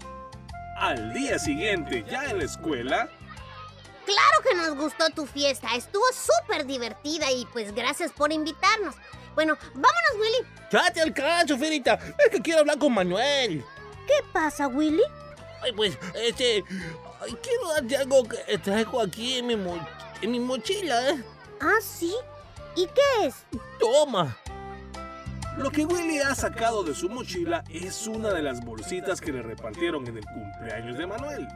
Al 0.77 1.13
día 1.13 1.39
siguiente, 1.39 2.05
ya 2.11 2.25
en 2.25 2.39
la 2.39 2.45
escuela, 2.45 3.09
Claro 4.05 4.43
que 4.43 4.55
nos 4.55 4.75
gustó 4.83 5.11
tu 5.11 5.27
fiesta, 5.27 5.69
estuvo 5.77 6.05
súper 6.15 6.65
divertida 6.65 7.31
y 7.31 7.45
pues 7.53 7.75
gracias 7.75 8.11
por 8.11 8.33
invitarnos. 8.33 8.95
Bueno, 9.35 9.55
vámonos, 9.75 10.15
Willy. 10.19 10.49
Ya 10.73 10.91
te 10.91 11.03
alcanzo, 11.03 11.59
Fierita. 11.59 11.99
Es 12.19 12.31
que 12.31 12.41
quiero 12.41 12.61
hablar 12.61 12.79
con 12.79 12.95
Manuel. 12.95 13.63
¿Qué 14.07 14.15
pasa, 14.33 14.67
Willy? 14.67 15.03
Ay, 15.63 15.73
pues, 15.73 15.99
este. 16.15 16.65
ay, 17.21 17.37
quiero 17.43 17.69
darte 17.75 17.97
algo 17.99 18.23
que 18.25 18.57
traigo 18.57 18.99
aquí 19.03 19.41
en 19.41 19.47
mi, 19.49 19.57
mo- 19.57 19.87
en 20.23 20.31
mi 20.33 20.41
mochila, 20.41 21.11
¿eh? 21.11 21.23
Ah, 21.61 21.79
sí. 21.83 22.15
¿Y 22.77 22.87
qué 22.87 23.27
es? 23.27 23.35
Toma. 23.81 24.37
lo 25.57 25.71
que 25.71 25.85
Willy 25.85 26.21
ha 26.21 26.35
sacado 26.37 26.85
de 26.85 26.95
su 26.95 27.09
mochila 27.09 27.65
es 27.69 28.07
una 28.07 28.33
de 28.33 28.43
las 28.43 28.65
bolsitas 28.65 29.21
que 29.21 29.33
le 29.33 29.43
repartieron 29.43 30.07
en 30.07 30.19
el 30.19 30.25
cumpleaños 30.25 30.97
de 30.99 31.07
Manuel. 31.07 31.49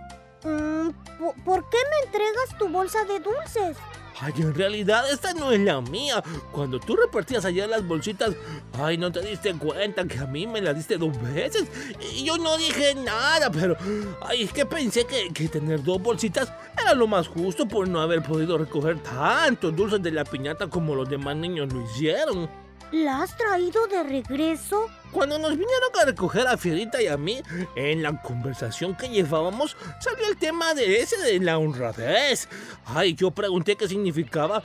Mm, 0.45 0.91
¿po- 1.19 1.35
¿Por 1.45 1.71
qué 1.71 1.79
me 1.91 2.07
entregas 2.07 2.59
tu 2.59 2.69
bolsa 2.69 3.05
de 3.05 3.21
dulces? 3.21 3.77
Ay, 4.21 4.33
en 4.39 4.55
realidad 4.55 5.11
esta 5.11 5.33
no 5.33 5.51
es 5.53 5.61
la 5.61 5.81
mía. 5.81 6.23
Cuando 6.53 6.79
tú 6.79 6.97
repartías 6.97 7.45
ayer 7.45 7.69
las 7.69 7.87
bolsitas, 7.87 8.35
ay, 8.79 8.99
no 8.99 9.11
te 9.11 9.21
diste 9.21 9.53
cuenta 9.55 10.05
que 10.07 10.19
a 10.19 10.27
mí 10.27 10.47
me 10.47 10.61
las 10.61 10.77
diste 10.77 10.99
dos 10.99 11.21
veces. 11.23 11.69
Y 12.15 12.25
yo 12.25 12.39
no 12.39 12.57
dije 12.57 12.95
nada, 12.95 13.51
pero, 13.51 13.77
ay, 14.23 14.43
es 14.43 14.53
que 14.53 14.67
pensé 14.67 15.05
que, 15.07 15.33
que 15.33 15.49
tener 15.49 15.83
dos 15.83 16.01
bolsitas 16.01 16.53
era 16.81 16.95
lo 16.95 17.07
más 17.07 17.29
justo 17.29 17.67
por 17.67 17.89
no 17.89 18.01
haber 18.01 18.23
podido 18.23 18.59
recoger 18.59 18.99
tantos 19.03 19.75
dulces 19.75 20.03
de 20.03 20.13
la 20.13 20.25
piñata 20.25 20.69
como 20.69 20.95
los 20.95 21.09
demás 21.09 21.37
niños 21.37 21.73
lo 21.73 21.83
hicieron. 21.83 22.62
¿La 22.93 23.23
has 23.23 23.35
traído 23.39 23.87
de 23.87 24.03
regreso? 24.03 24.87
Cuando 25.13 25.39
nos 25.39 25.53
vinieron 25.53 25.89
a 25.99 26.05
recoger 26.05 26.47
a 26.47 26.59
Fierita 26.59 27.01
y 27.01 27.07
a 27.07 27.17
mí, 27.17 27.43
en 27.75 28.03
la 28.03 28.21
conversación 28.21 28.95
que 28.95 29.09
llevábamos, 29.09 29.79
salió 29.99 30.29
el 30.29 30.37
tema 30.37 30.75
de 30.75 31.01
ese 31.01 31.19
de 31.23 31.41
la 31.41 31.57
honradez. 31.57 32.51
Ay, 32.85 33.15
yo 33.15 33.31
pregunté 33.31 33.77
qué 33.77 33.89
significaba 33.89 34.63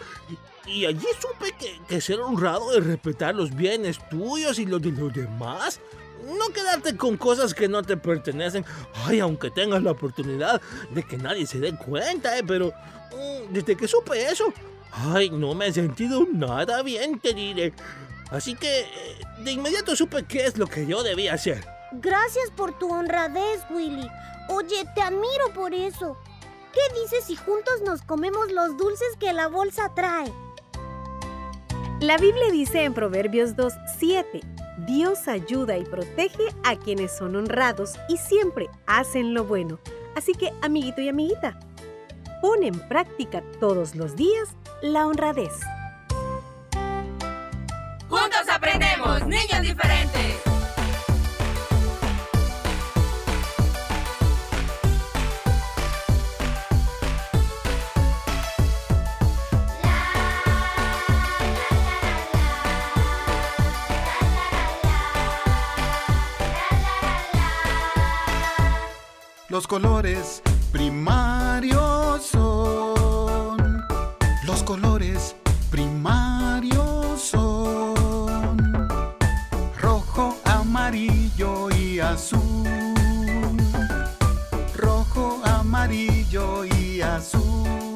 y, 0.66 0.86
allí 0.86 1.08
supe 1.22 1.54
que, 1.58 1.80
que 1.88 2.02
ser 2.02 2.20
honrado 2.20 2.78
es 2.78 2.86
respetar 2.86 3.34
los 3.34 3.56
bienes 3.56 3.98
tuyos 4.10 4.60
y 4.60 4.66
los 4.66 4.82
de 4.82 4.92
los 4.92 5.14
demás. 5.14 5.80
No 6.26 6.54
quedarte 6.54 6.98
con 6.98 7.16
cosas 7.16 7.54
que 7.54 7.70
no 7.70 7.82
te 7.82 7.96
pertenecen. 7.96 8.66
Ay, 9.06 9.22
aunque 9.22 9.52
tengas 9.52 9.82
la 9.82 9.92
oportunidad 9.92 10.62
de 10.90 11.02
que 11.04 11.18
nadie 11.18 11.48
se 11.48 11.62
dé 11.62 11.74
cuenta, 11.78 12.38
eh, 12.38 12.44
pero 12.46 12.74
mm, 13.14 13.54
desde 13.54 13.78
que 13.78 13.88
supe 13.88 14.30
eso, 14.30 14.54
ay, 14.92 15.30
no 15.30 15.56
me 15.56 15.68
he 15.68 15.74
sentido 15.74 16.28
nada 16.30 16.82
bien, 16.84 17.20
te 17.20 17.34
diré. 17.34 17.74
Así 18.32 18.56
que 18.56 18.82
eh, 18.82 18.88
de 19.40 19.52
inmediato 19.52 19.96
supe 19.96 20.24
qué 20.26 20.46
es 20.46 20.58
lo 20.58 20.68
que 20.68 20.86
yo 20.86 21.04
debía 21.04 21.34
hacer. 21.34 21.66
Gracias 21.94 22.52
por 22.52 22.78
tu 22.78 22.92
honradez, 22.92 23.62
Willy. 23.70 24.10
Oye, 24.50 24.86
te 24.96 25.02
admiro 25.02 25.54
por 25.54 25.74
eso. 25.74 26.18
¿Qué 26.74 27.02
dices 27.02 27.24
si 27.26 27.36
juntos 27.36 27.82
nos 27.86 28.02
comemos 28.02 28.52
los 28.52 28.78
dulces 28.78 29.08
que 29.20 29.34
la 29.34 29.48
bolsa 29.48 29.94
trae? 29.96 30.32
La 32.02 32.18
Biblia 32.18 32.52
dice 32.52 32.84
en 32.84 32.94
Proverbios 32.94 33.56
2, 33.56 33.74
7, 33.98 34.42
Dios 34.86 35.28
ayuda 35.28 35.78
y 35.78 35.84
protege 35.84 36.54
a 36.64 36.76
quienes 36.76 37.12
son 37.18 37.36
honrados 37.36 37.96
y 38.08 38.18
siempre 38.18 38.70
hacen 38.86 39.34
lo 39.34 39.46
bueno. 39.46 39.80
Así 40.16 40.34
que, 40.34 40.54
amiguito 40.62 41.02
y 41.02 41.10
amiguita, 41.10 41.60
pon 42.42 42.64
en 42.64 42.80
práctica 42.88 43.42
todos 43.60 43.96
los 43.96 44.16
días 44.16 44.50
la 44.82 45.08
honradez. 45.08 45.54
Juntos 48.10 48.48
aprendemos, 48.50 49.26
niños 49.28 49.62
diferentes. 49.62 50.48
Los 69.50 69.66
colores 69.66 70.44
primarios 70.72 72.24
son. 72.24 73.84
Los 74.46 74.62
colores 74.64 75.36
primarios 75.72 77.22
son. 77.22 77.57
Azul. 82.08 82.64
Rojo, 84.76 85.42
amarillo 85.44 86.66
y 86.66 87.02
azul. 87.02 87.94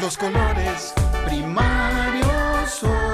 Los 0.00 0.16
colores 0.16 0.94
primarios 1.26 2.70
son. 2.70 3.07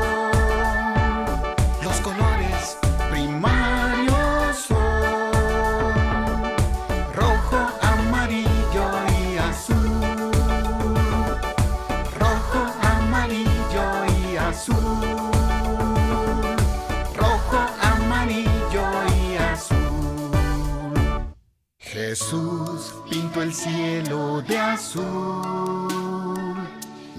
Jesús 22.14 22.94
pintó 23.10 23.42
el 23.42 23.52
cielo 23.52 24.40
de 24.42 24.56
azul. 24.56 25.88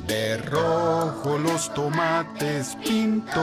De 0.07 0.37
rojo 0.37 1.37
los 1.37 1.73
tomates 1.73 2.77
pintó. 2.81 3.41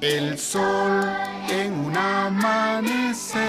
El 0.00 0.38
sol 0.38 1.02
en 1.48 1.72
un 1.72 1.96
amanecer. 1.96 3.42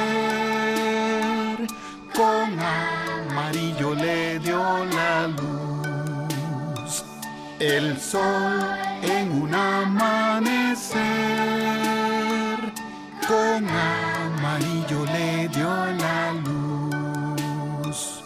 Con 2.15 2.59
amarillo 2.59 3.93
le 3.93 4.39
dio 4.39 4.85
la 4.85 5.27
luz. 5.27 7.03
El 7.59 7.99
sol 8.01 8.65
en 9.03 9.43
un 9.43 9.53
amanecer. 9.53 11.03
Con 13.27 13.69
amarillo 13.69 14.12
le 14.59 15.47
dio 15.49 15.67
la 15.67 16.33
luz. 16.33 18.23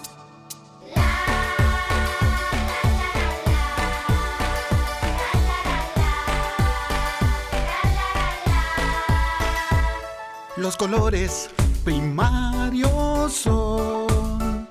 Los 10.57 10.75
colores 10.75 11.49
primarios 11.83 13.33
son. 13.33 14.67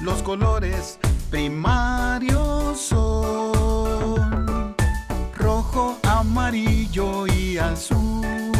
Los 0.00 0.22
colores 0.22 0.98
primarios 1.30 2.80
son. 2.80 4.74
Rojo, 5.36 5.98
amarillo 6.04 7.26
y 7.26 7.58
azul. 7.58 8.51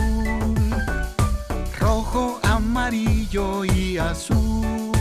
Rojo, 2.12 2.40
amarillo 2.42 3.64
y 3.64 3.96
azul. 3.96 4.92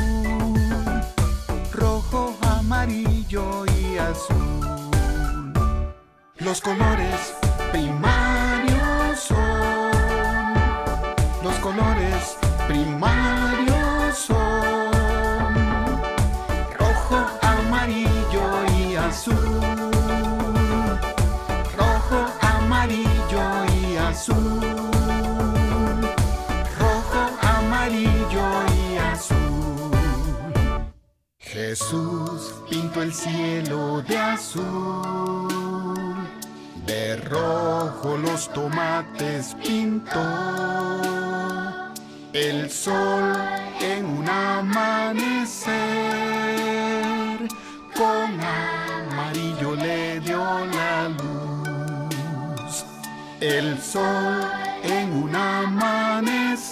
Rojo, 1.73 2.37
amarillo 2.41 3.65
y 3.65 3.97
azul. 3.97 4.71
Los 6.37 6.61
colores 6.61 7.35
primarios 7.73 9.19
son. 9.19 9.91
Los 11.43 11.55
colores 11.55 12.37
primarios 12.69 14.17
son 14.17 15.61
rojo, 16.79 17.27
amarillo 17.41 18.45
y 18.79 18.95
azul. 18.95 19.59
Rojo, 21.77 22.25
amarillo 22.39 23.65
y 23.83 23.97
azul. 23.97 24.80
Jesús 31.71 32.53
pintó 32.69 33.01
el 33.01 33.13
cielo 33.13 34.01
de 34.01 34.17
azul. 34.17 35.47
De 36.85 37.15
rojo 37.15 38.17
los 38.17 38.51
tomates 38.51 39.55
pintó. 39.63 40.19
El 42.33 42.69
sol 42.69 43.37
en 43.79 44.03
un 44.05 44.27
amanecer 44.27 45.71
con 47.95 48.37
amarillo 48.41 49.73
le 49.77 50.19
dio 50.19 50.43
la 50.65 51.07
luz. 51.07 52.83
El 53.39 53.81
sol 53.81 54.45
en 54.83 55.13
un 55.23 55.33
amanecer 55.33 56.71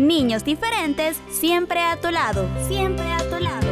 Niños 0.00 0.44
diferentes, 0.44 1.18
siempre 1.30 1.78
a 1.82 2.00
tu 2.00 2.10
lado. 2.10 2.48
Siempre 2.66 3.04
a 3.12 3.18
tu 3.18 3.38
lado. 3.38 3.68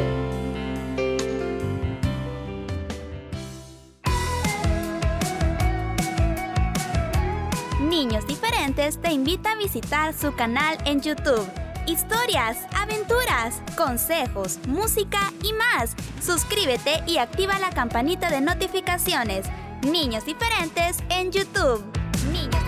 Niños 7.81 8.27
diferentes 8.27 9.01
te 9.01 9.11
invita 9.11 9.53
a 9.53 9.57
visitar 9.57 10.13
su 10.13 10.35
canal 10.35 10.77
en 10.85 11.01
YouTube. 11.01 11.49
Historias, 11.87 12.59
aventuras, 12.77 13.63
consejos, 13.75 14.59
música 14.69 15.33
y 15.43 15.55
más. 15.55 15.97
Suscríbete 16.21 17.03
y 17.07 17.17
activa 17.17 17.59
la 17.59 17.71
campanita 17.71 18.29
de 18.29 18.43
notificaciones. 18.43 19.47
Niños 19.81 20.27
diferentes 20.27 20.99
en 21.09 21.33
YouTube. 21.33 21.83
Niños 22.31 22.68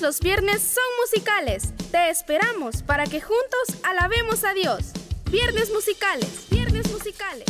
Los 0.00 0.20
viernes 0.20 0.62
son 0.62 0.84
musicales. 1.00 1.74
Te 1.90 2.08
esperamos 2.10 2.82
para 2.82 3.04
que 3.04 3.20
juntos 3.20 3.82
alabemos 3.84 4.42
a 4.42 4.52
Dios. 4.52 4.92
Viernes 5.30 5.72
musicales, 5.72 6.46
viernes 6.50 6.90
musicales. 6.90 7.46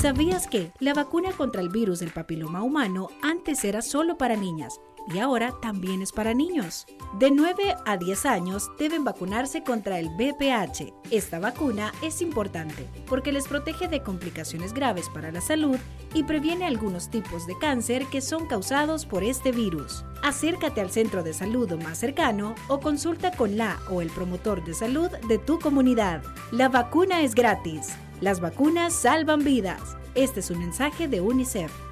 ¿Sabías 0.00 0.46
que 0.46 0.72
la 0.80 0.94
vacuna 0.94 1.32
contra 1.32 1.60
el 1.60 1.68
virus 1.68 2.00
del 2.00 2.10
papiloma 2.10 2.62
humano 2.62 3.10
antes 3.22 3.64
era 3.64 3.82
solo 3.82 4.16
para 4.18 4.34
niñas 4.34 4.80
y 5.12 5.18
ahora 5.18 5.52
también 5.60 6.02
es 6.02 6.12
para 6.12 6.34
niños? 6.34 6.86
De 7.18 7.30
9 7.30 7.74
a 7.86 7.96
10 7.96 8.26
años 8.26 8.70
deben 8.78 9.04
vacunarse 9.04 9.62
contra 9.62 9.98
el 9.98 10.08
BPH. 10.10 10.92
Esta 11.10 11.38
vacuna 11.38 11.92
es 12.02 12.22
importante 12.22 12.86
porque 13.08 13.32
les 13.32 13.48
protege 13.48 13.88
de 13.88 14.02
complicaciones 14.02 14.72
graves 14.72 15.08
para 15.08 15.32
la 15.32 15.40
salud 15.40 15.76
y 16.14 16.24
previene 16.24 16.66
algunos 16.66 17.10
tipos 17.10 17.46
de 17.46 17.58
cáncer 17.58 18.06
que 18.06 18.20
son 18.20 18.46
causados 18.46 19.06
por 19.06 19.24
este 19.24 19.52
virus. 19.52 20.04
Acércate 20.22 20.80
al 20.80 20.90
centro 20.90 21.22
de 21.22 21.32
salud 21.32 21.72
más 21.82 21.98
cercano 21.98 22.54
o 22.68 22.80
consulta 22.80 23.30
con 23.32 23.56
la 23.56 23.78
o 23.90 24.00
el 24.00 24.10
promotor 24.10 24.64
de 24.64 24.74
salud 24.74 25.10
de 25.28 25.38
tu 25.38 25.58
comunidad. 25.58 26.22
La 26.52 26.68
vacuna 26.68 27.22
es 27.22 27.34
gratis. 27.34 27.88
Las 28.20 28.40
vacunas 28.40 28.92
salvan 28.92 29.44
vidas. 29.44 29.96
Este 30.14 30.40
es 30.40 30.50
un 30.50 30.58
mensaje 30.58 31.08
de 31.08 31.20
UNICEF. 31.20 31.89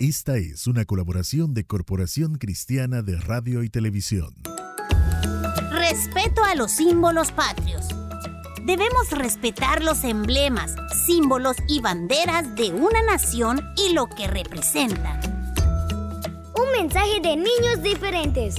Esta 0.00 0.36
es 0.36 0.68
una 0.68 0.84
colaboración 0.84 1.54
de 1.54 1.66
Corporación 1.66 2.36
Cristiana 2.36 3.02
de 3.02 3.16
Radio 3.16 3.64
y 3.64 3.68
Televisión. 3.68 4.32
Respeto 5.72 6.44
a 6.44 6.54
los 6.54 6.70
símbolos 6.70 7.32
patrios. 7.32 7.88
Debemos 8.64 9.10
respetar 9.10 9.82
los 9.82 10.04
emblemas, 10.04 10.76
símbolos 11.04 11.56
y 11.66 11.80
banderas 11.80 12.54
de 12.54 12.70
una 12.70 13.02
nación 13.02 13.58
y 13.76 13.92
lo 13.92 14.06
que 14.06 14.28
representan. 14.28 15.20
Un 16.54 16.70
mensaje 16.80 17.20
de 17.20 17.34
niños 17.34 17.82
diferentes. 17.82 18.54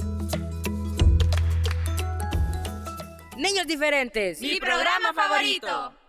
Niños 3.38 3.66
diferentes. 3.66 4.42
Mi 4.42 4.60
programa 4.60 5.14
favorito. 5.14 5.99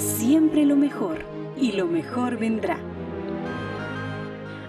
Siempre 0.00 0.64
lo 0.64 0.76
mejor 0.76 1.18
y 1.60 1.72
lo 1.72 1.86
mejor 1.86 2.38
vendrá. 2.38 2.78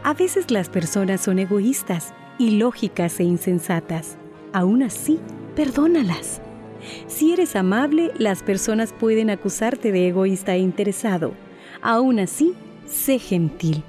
A 0.04 0.14
veces 0.14 0.52
las 0.52 0.70
personas 0.70 1.22
son 1.22 1.40
egoístas, 1.40 2.14
ilógicas 2.38 3.20
e 3.20 3.24
insensatas. 3.24 4.18
Aún 4.52 4.84
así, 4.84 5.20
perdónalas. 5.56 6.42
Si 7.08 7.32
eres 7.32 7.56
amable, 7.56 8.12
las 8.18 8.44
personas 8.44 8.94
pueden 8.94 9.30
acusarte 9.30 9.92
de 9.92 10.10
egoísta 10.10 10.56
e 10.56 10.60
interesado. 10.60 11.34
Aún 11.82 12.20
así, 12.20 12.54
sé 12.86 13.18
gentil. 13.20 13.84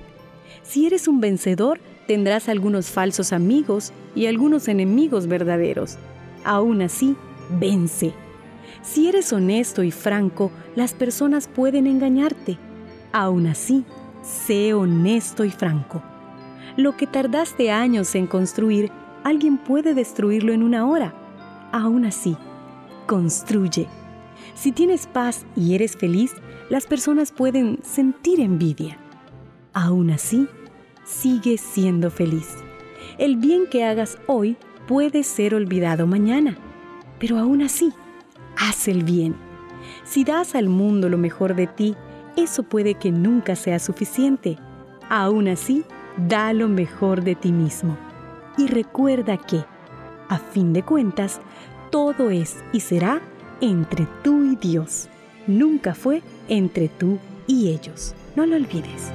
Si 0.62 0.86
eres 0.86 1.08
un 1.08 1.20
vencedor, 1.20 1.80
tendrás 2.06 2.48
algunos 2.48 2.90
falsos 2.90 3.32
amigos 3.32 3.92
y 4.14 4.26
algunos 4.26 4.68
enemigos 4.68 5.26
verdaderos. 5.26 5.96
Aún 6.44 6.82
así, 6.82 7.16
vence. 7.50 8.14
Si 8.84 9.08
eres 9.08 9.32
honesto 9.32 9.82
y 9.82 9.90
franco, 9.90 10.52
las 10.76 10.92
personas 10.92 11.48
pueden 11.48 11.86
engañarte. 11.86 12.58
Aún 13.12 13.46
así, 13.46 13.84
sé 14.22 14.74
honesto 14.74 15.44
y 15.44 15.50
franco. 15.50 16.02
Lo 16.76 16.96
que 16.96 17.06
tardaste 17.06 17.70
años 17.70 18.14
en 18.14 18.26
construir, 18.26 18.92
alguien 19.24 19.56
puede 19.56 19.94
destruirlo 19.94 20.52
en 20.52 20.62
una 20.62 20.86
hora. 20.86 21.14
Aún 21.72 22.04
así, 22.04 22.36
construye. 23.06 23.88
Si 24.54 24.70
tienes 24.70 25.06
paz 25.06 25.46
y 25.56 25.74
eres 25.74 25.96
feliz, 25.96 26.34
las 26.68 26.86
personas 26.86 27.32
pueden 27.32 27.78
sentir 27.82 28.38
envidia. 28.38 28.98
Aún 29.72 30.10
así, 30.10 30.46
sigue 31.04 31.56
siendo 31.56 32.10
feliz. 32.10 32.56
El 33.16 33.36
bien 33.36 33.66
que 33.66 33.84
hagas 33.84 34.18
hoy 34.26 34.56
puede 34.86 35.22
ser 35.22 35.54
olvidado 35.54 36.06
mañana, 36.06 36.58
pero 37.18 37.38
aún 37.38 37.62
así, 37.62 37.92
haz 38.56 38.88
el 38.88 39.04
bien. 39.04 39.36
Si 40.04 40.24
das 40.24 40.54
al 40.54 40.68
mundo 40.68 41.08
lo 41.08 41.18
mejor 41.18 41.54
de 41.54 41.66
ti, 41.66 41.96
eso 42.36 42.62
puede 42.62 42.94
que 42.94 43.10
nunca 43.10 43.56
sea 43.56 43.78
suficiente. 43.78 44.58
Aún 45.08 45.48
así, 45.48 45.84
da 46.16 46.52
lo 46.52 46.68
mejor 46.68 47.22
de 47.22 47.34
ti 47.34 47.52
mismo. 47.52 47.96
Y 48.56 48.66
recuerda 48.66 49.36
que, 49.36 49.64
a 50.28 50.38
fin 50.38 50.72
de 50.72 50.82
cuentas, 50.82 51.40
todo 51.90 52.30
es 52.30 52.56
y 52.72 52.80
será 52.80 53.20
entre 53.60 54.06
tú 54.22 54.44
y 54.44 54.56
Dios. 54.56 55.08
Nunca 55.46 55.94
fue 55.94 56.22
entre 56.48 56.88
tú 56.88 57.18
y 57.46 57.70
ellos. 57.70 58.14
No 58.36 58.46
lo 58.46 58.56
olvides. 58.56 59.12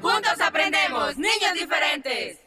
Juntos 0.00 0.40
aprendemos, 0.40 1.16
niños 1.16 1.54
diferentes. 1.54 2.43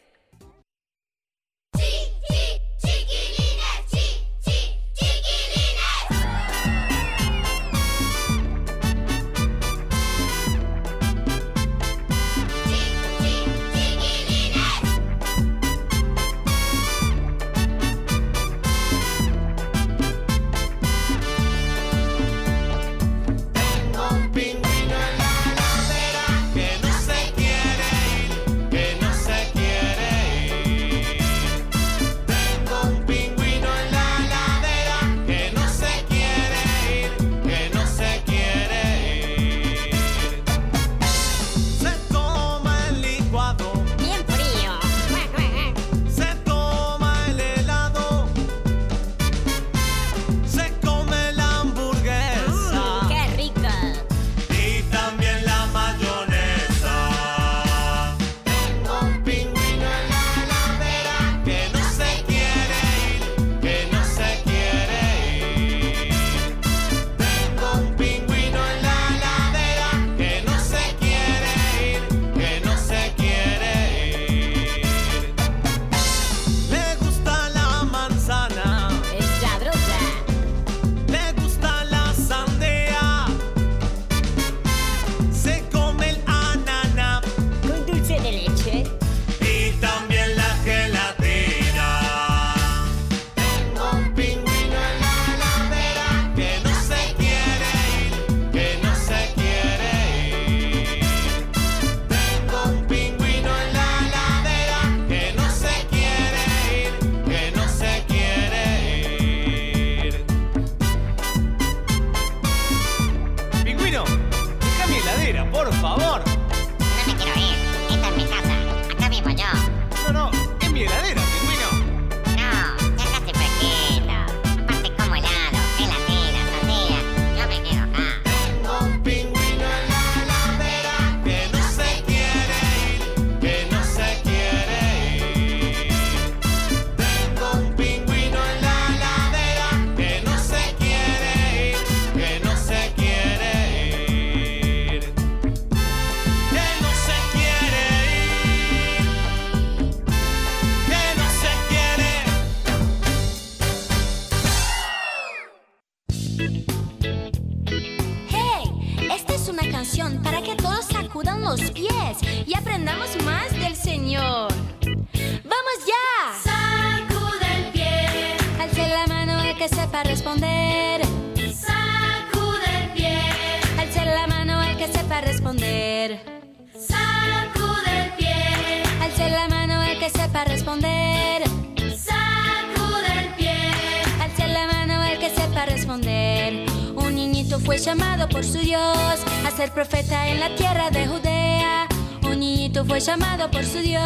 Por 193.50 193.64
su 193.64 193.78
Dios 193.78 194.02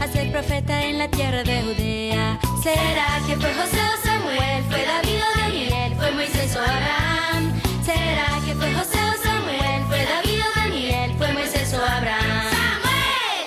a 0.00 0.06
ser 0.12 0.30
profeta 0.32 0.82
en 0.84 0.98
la 0.98 1.08
tierra 1.08 1.42
de 1.42 1.62
Judea. 1.62 2.38
¿Será 2.62 3.20
que 3.26 3.36
fue 3.36 3.52
José 3.54 3.78
o 3.80 4.06
Samuel? 4.06 4.64
¿Fue 4.68 4.84
David 4.84 5.20
o 5.22 5.38
Daniel? 5.40 5.94
¿Fue 5.96 6.10
Moisés 6.12 6.56
o 6.56 6.60
Abraham? 6.60 7.52
¿Será 7.84 8.26
que 8.44 8.54
fue 8.54 8.72
José 8.74 8.98
o 8.98 9.22
Samuel? 9.22 9.84
¿Fue 9.88 10.04
David 10.04 10.40
o 10.40 10.60
Daniel? 10.60 11.12
¿Fue 11.18 11.32
Moisés 11.32 11.74
o 11.74 11.82
Abraham? 11.84 12.50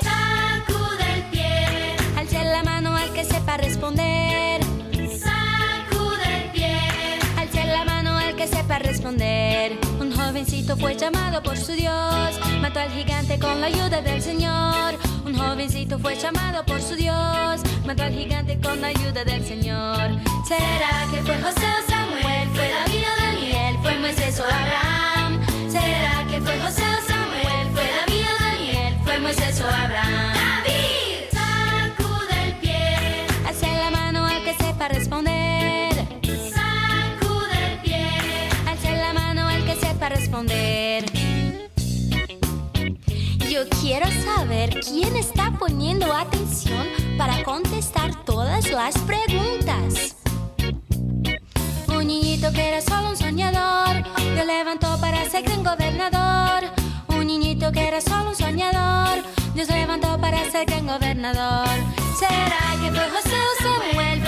Sacude 0.02 1.13
el 1.15 1.24
pie, 1.32 1.96
Alce 2.17 2.43
la 2.43 2.63
mano 2.63 2.96
al 2.96 3.12
que 3.13 3.24
sepa 3.24 3.58
responder. 3.58 4.62
sacude 5.19 6.43
el 6.43 6.52
pie, 6.52 6.78
Alce 7.38 7.65
la 7.65 7.86
mano 7.86 8.17
al 8.17 8.36
que 8.36 8.48
sepa 8.48 8.80
responder. 8.80 9.78
Un 10.00 10.12
jovencito 10.15 10.76
fue 10.78 10.96
llamado 10.96 11.41
por 11.43 11.58
su 11.58 11.72
Dios, 11.74 12.39
mató 12.62 12.80
al 12.80 12.91
gigante 12.91 13.39
con 13.39 13.62
la 13.62 13.67
ayuda 13.67 14.02
del 14.02 14.22
Señor. 14.22 14.96
Jovencito 15.54 16.00
fue 16.00 16.16
llamado 16.16 16.66
por 16.66 16.82
su 16.82 16.96
Dios, 16.96 17.62
mató 17.86 18.02
al 18.02 18.12
gigante 18.13 18.60
con 18.60 18.82
la 18.82 18.88
ayuda 18.88 19.24
del 19.24 19.46
Señor. 19.46 20.10
¿Será 20.48 21.06
que 21.12 21.22
fue 21.22 21.36
José 21.44 21.68
o 21.78 21.92
Samuel? 21.92 22.50
¿Fue 22.56 22.72
David 22.72 23.04
o 23.06 23.22
Daniel? 23.22 23.78
¿Fue 23.84 24.00
Moisés 24.00 24.39
o 24.39 24.44
Abraham? 24.46 25.39
¿Será 25.70 26.26
que 26.28 26.42
fue 26.42 26.58
José 26.60 26.82
o 26.82 27.08
Samuel? 27.08 27.68
¿Fue 27.72 27.84
David 27.84 28.26
o 28.26 28.44
Daniel? 28.44 28.98
¿Fue 29.04 29.20
Moisés 29.20 29.62
o 29.62 29.68
Abraham? 29.68 30.34
David, 30.34 31.30
sacude 31.32 32.48
el 32.48 32.54
pie, 32.56 33.28
Alce 33.48 33.68
la 33.78 33.92
mano 33.92 34.26
al 34.26 34.44
que 34.44 34.56
sepa 34.56 34.88
responder. 34.88 35.94
sacude 36.52 37.74
el 37.74 37.80
pie, 37.84 38.10
Alce 38.68 38.98
la 38.98 39.13
mano 39.13 39.48
al 39.48 39.63
que 39.66 39.76
sepa 39.76 40.10
responder. 40.10 40.83
Quiero 43.69 44.08
saber 44.23 44.80
quién 44.82 45.15
está 45.15 45.52
poniendo 45.58 46.12
atención 46.13 46.88
para 47.17 47.43
contestar 47.43 48.23
todas 48.26 48.71
las 48.71 48.97
preguntas. 48.99 50.15
Un 51.88 52.08
niñito 52.08 52.52
que 52.52 52.67
era 52.69 52.82
solo 52.82 53.10
un 53.10 53.17
soñador, 53.17 54.04
lo 54.36 54.45
levantó 54.45 54.99
para 54.99 55.23
ser 55.30 55.43
gran 55.43 55.63
gobernador. 55.63 56.63
Un 57.10 57.28
niñito 57.28 57.71
que 57.71 57.88
era 57.88 58.02
solo 58.02 58.30
un 58.30 58.36
soñador, 58.36 59.23
Dios 59.54 59.69
levantó 59.69 60.19
para 60.19 60.43
ser 60.52 60.65
gran 60.65 60.88
gobernador. 60.88 61.69
¿Será 62.17 62.76
que 62.82 62.91
fue 62.91 63.10
José 63.10 63.36
o 63.36 63.63
Samuel? 63.63 64.23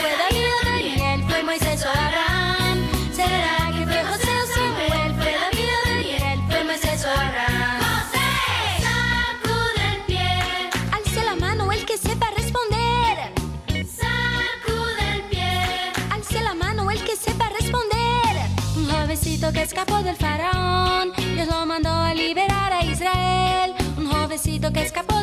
Jovencito 24.35 24.73
que 24.73 24.81
escapó 24.81 25.14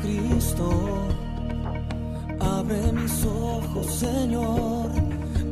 Cristo. 0.00 0.70
Abre 2.40 2.92
mis 2.92 3.24
ojos, 3.26 3.86
Señor. 3.86 4.90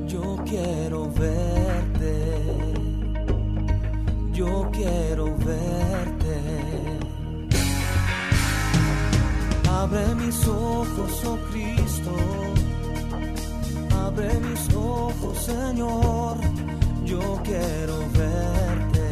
Yo 0.07 0.37
quiero 0.47 1.11
verte. 1.13 2.43
Yo 4.33 4.71
quiero 4.73 5.27
verte. 5.37 6.37
Abre 9.69 10.15
mis 10.15 10.49
ojos, 10.49 11.25
oh 11.27 11.39
Cristo. 11.51 12.13
Abre 14.07 14.33
mis 14.41 14.75
ojos, 14.75 15.39
Señor. 15.39 16.39
Yo 17.05 17.41
quiero 17.45 17.99
verte. 18.15 19.09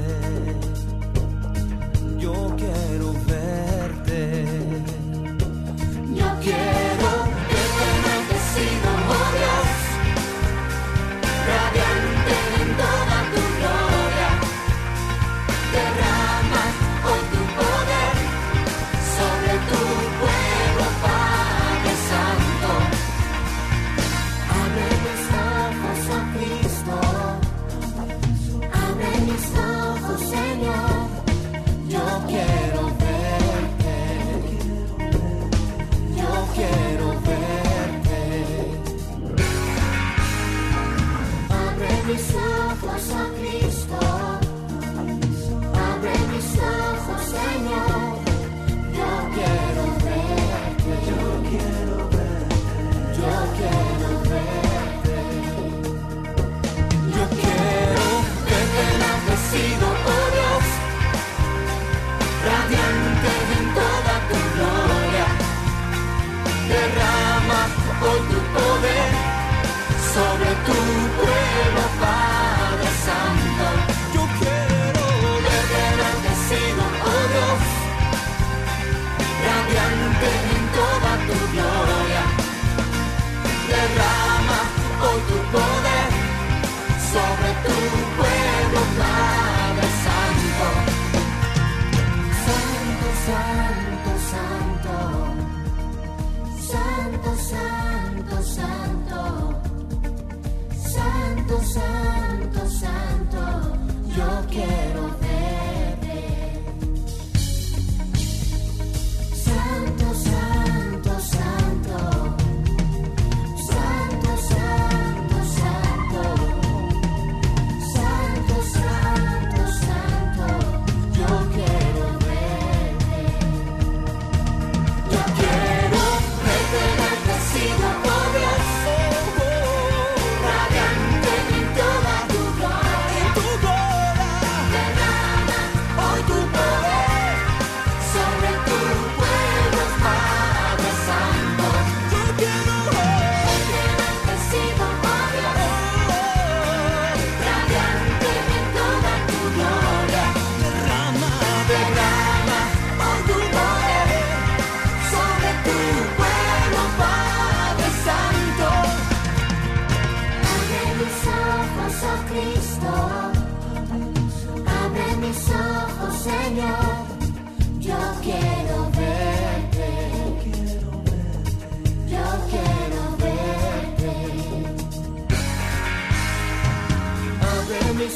Yo 2.18 2.33
quiero 2.57 3.12
verte. 3.27 3.82
Yo 6.44 7.01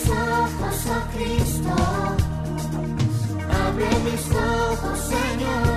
ojos, 0.09 0.87
oh 0.89 1.05
Cristo, 1.15 1.75
abre 3.67 3.89
mis 4.05 4.31
ojos, 4.31 4.99
Señor. 4.99 5.76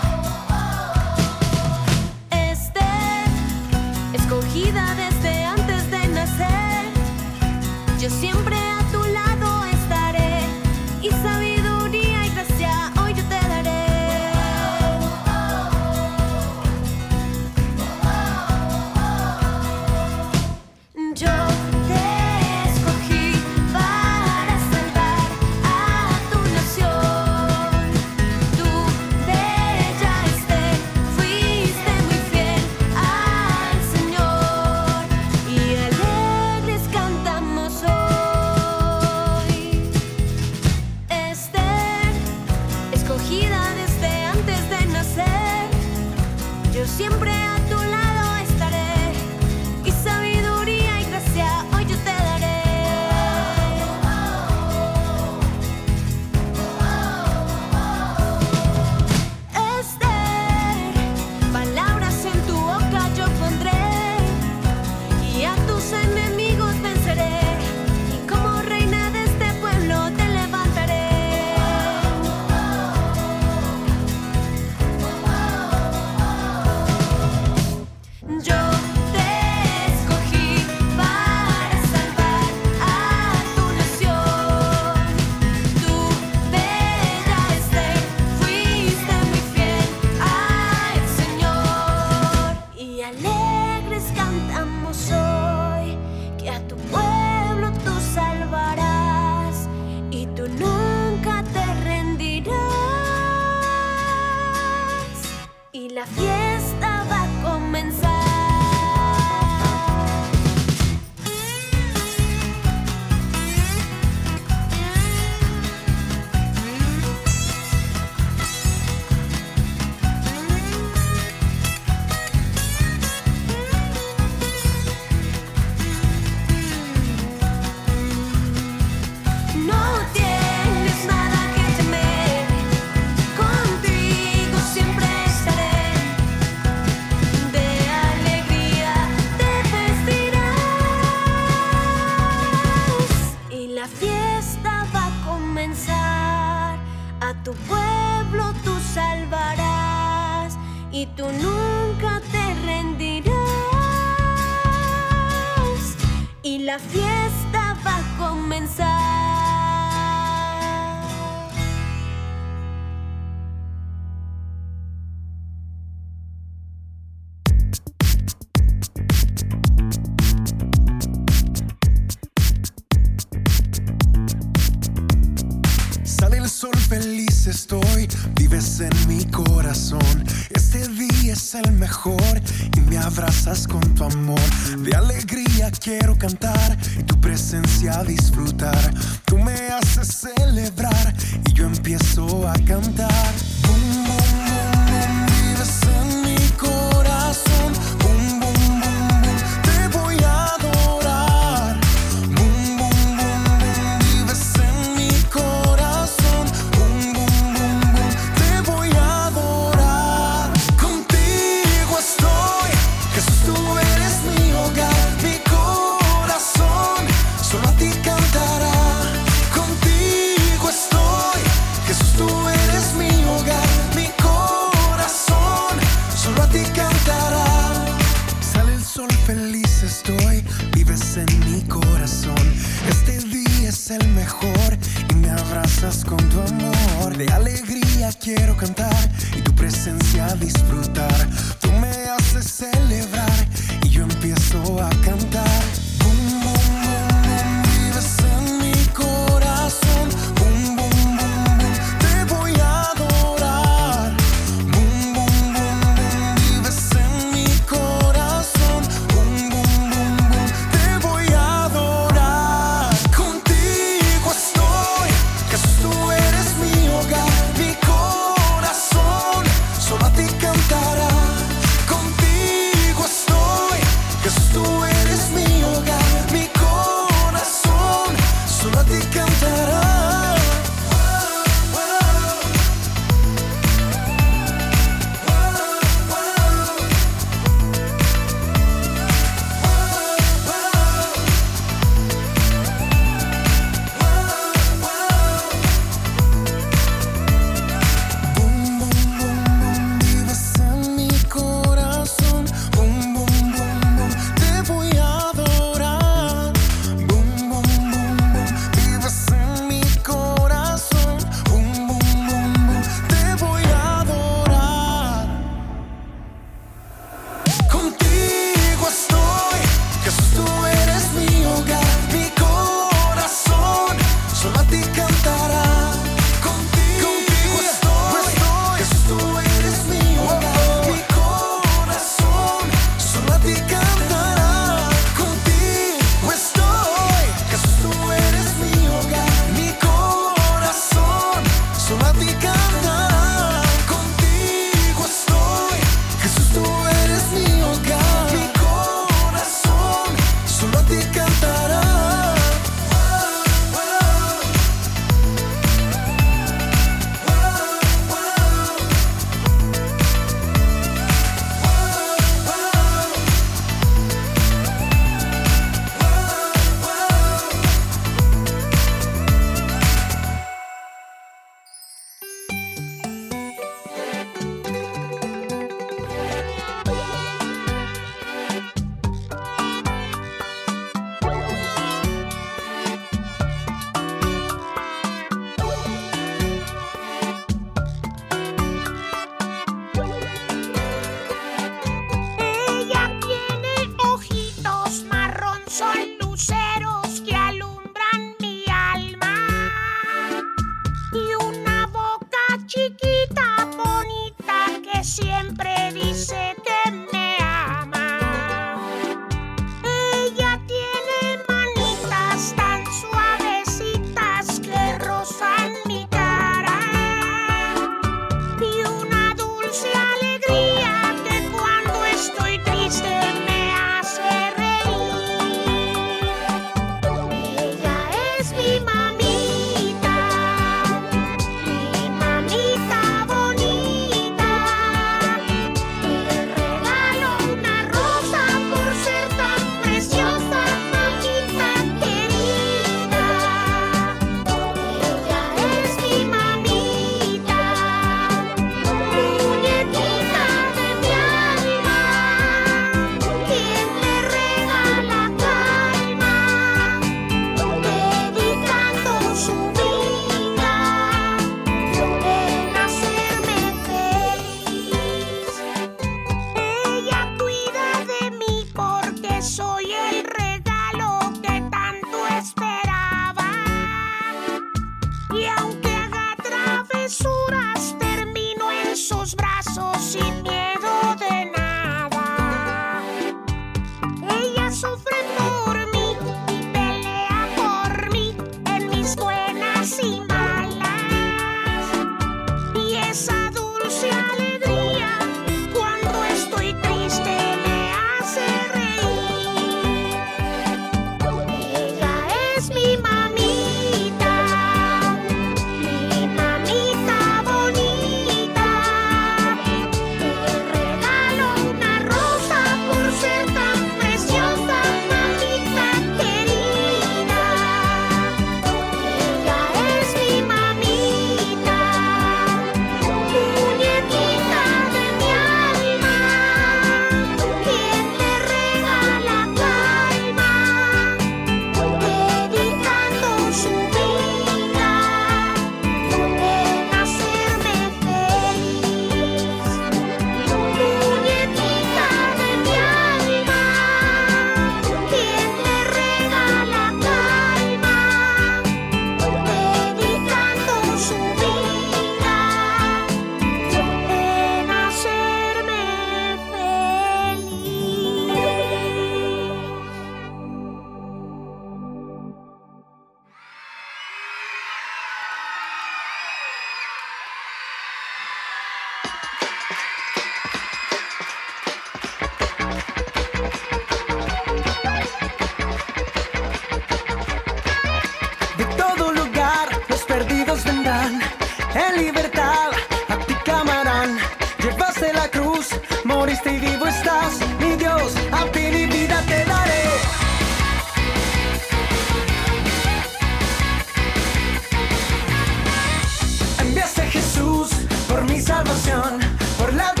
por 598.21 598.29
mi 598.29 598.39
salvación, 598.39 599.19
por 599.57 599.73
la 599.73 600.00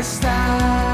estar. 0.00 0.89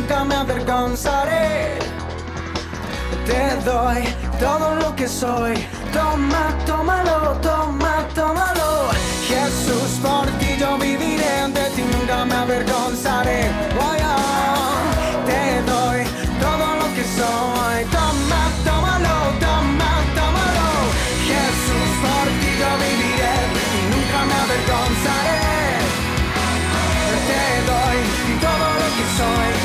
nunca 0.00 0.24
me 0.24 0.34
avergonzaré. 0.34 1.78
Te 3.26 3.56
doy 3.70 4.02
todo 4.38 4.74
lo 4.76 4.96
que 4.96 5.06
soy. 5.06 5.54
Toma, 5.92 6.44
tómalo, 6.66 7.36
toma, 7.42 8.06
tómalo. 8.14 8.70
Jesús, 9.28 9.90
por 10.02 10.26
ti 10.38 10.56
yo 10.58 10.78
viviré, 10.78 11.34
de 11.56 11.66
ti 11.74 11.82
nunca 11.82 12.24
me 12.24 12.34
avergonzaré. 12.34 13.40
Voy 13.78 13.98
a. 14.00 14.16
Te 15.28 15.42
doy 15.72 16.00
todo 16.44 16.66
lo 16.80 16.86
que 16.96 17.04
soy. 17.18 17.78
Toma, 17.96 18.42
tómalo, 18.68 19.16
toma, 19.44 19.92
tómalo. 20.18 20.68
Jesús, 21.28 21.90
por 22.04 22.26
ti 22.40 22.50
yo 22.60 22.70
viviré, 22.82 23.34
de 23.54 23.62
ti 23.72 23.80
nunca 23.92 24.18
me 24.28 24.36
avergonzaré. 24.44 25.42
Te 27.28 27.44
doy 27.70 27.98
todo 28.44 28.66
lo 28.80 28.88
que 28.96 29.06
soy. 29.18 29.59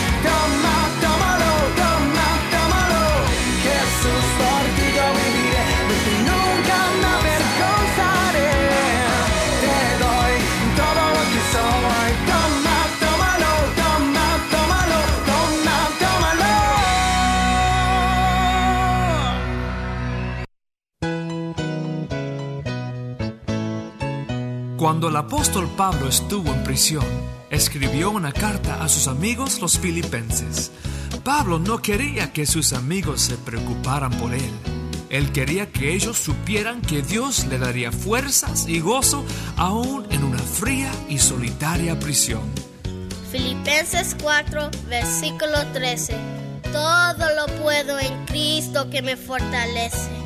Cuando 24.96 25.10
el 25.10 25.18
apóstol 25.18 25.70
Pablo 25.76 26.08
estuvo 26.08 26.54
en 26.54 26.64
prisión, 26.64 27.04
escribió 27.50 28.12
una 28.12 28.32
carta 28.32 28.82
a 28.82 28.88
sus 28.88 29.10
amigos 29.10 29.60
los 29.60 29.78
filipenses. 29.78 30.72
Pablo 31.22 31.60
no 31.60 31.82
quería 31.82 32.32
que 32.32 32.46
sus 32.46 32.72
amigos 32.72 33.20
se 33.20 33.36
preocuparan 33.36 34.12
por 34.12 34.34
él. 34.34 34.50
Él 35.10 35.34
quería 35.34 35.70
que 35.70 35.94
ellos 35.94 36.18
supieran 36.18 36.82
que 36.82 37.02
Dios 37.02 37.46
le 37.48 37.60
daría 37.60 37.92
fuerzas 37.92 38.70
y 38.70 38.80
gozo 38.80 39.26
aún 39.58 40.08
en 40.12 40.24
una 40.24 40.40
fría 40.40 40.90
y 41.10 41.18
solitaria 41.18 42.00
prisión. 42.00 42.50
Filipenses 43.34 44.16
4, 44.24 44.72
versículo 44.88 45.58
13. 45.74 46.16
Todo 46.72 47.36
lo 47.36 47.48
puedo 47.62 48.00
en 48.00 48.26
Cristo 48.28 48.90
que 48.90 49.02
me 49.02 49.18
fortalece. 49.18 50.25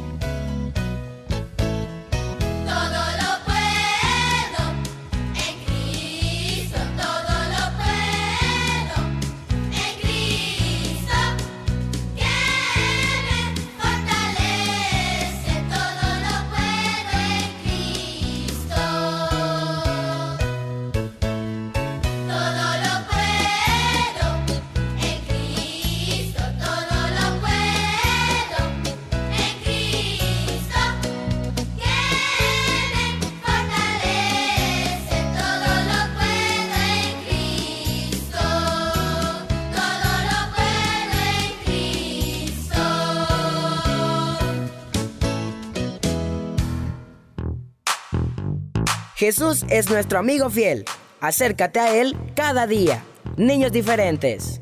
Jesús 49.30 49.64
es 49.70 49.92
nuestro 49.92 50.18
amigo 50.18 50.50
fiel. 50.50 50.86
Acércate 51.22 51.80
a 51.80 51.96
Él 51.96 52.18
cada 52.36 52.66
día. 52.66 53.04
Niños 53.38 53.72
diferentes. 53.72 54.60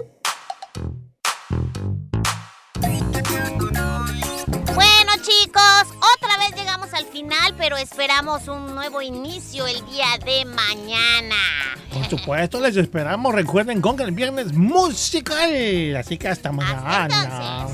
Bueno 4.75 5.11
chicos, 5.21 5.85
otra 6.17 6.37
vez 6.39 6.53
llegamos 6.57 6.93
al 6.93 7.05
final, 7.05 7.55
pero 7.57 7.77
esperamos 7.77 8.49
un 8.49 8.75
nuevo 8.75 9.01
inicio 9.01 9.65
el 9.67 9.85
día 9.85 10.07
de 10.25 10.43
mañana. 10.43 11.37
Por 11.93 12.05
supuesto, 12.09 12.59
les 12.59 12.75
esperamos. 12.75 13.33
Recuerden 13.33 13.79
con 13.79 13.95
que 13.95 14.03
el 14.03 14.11
viernes 14.11 14.51
musical. 14.51 15.95
Así 15.95 16.17
que 16.17 16.27
hasta 16.27 16.51
mañana. 16.51 17.69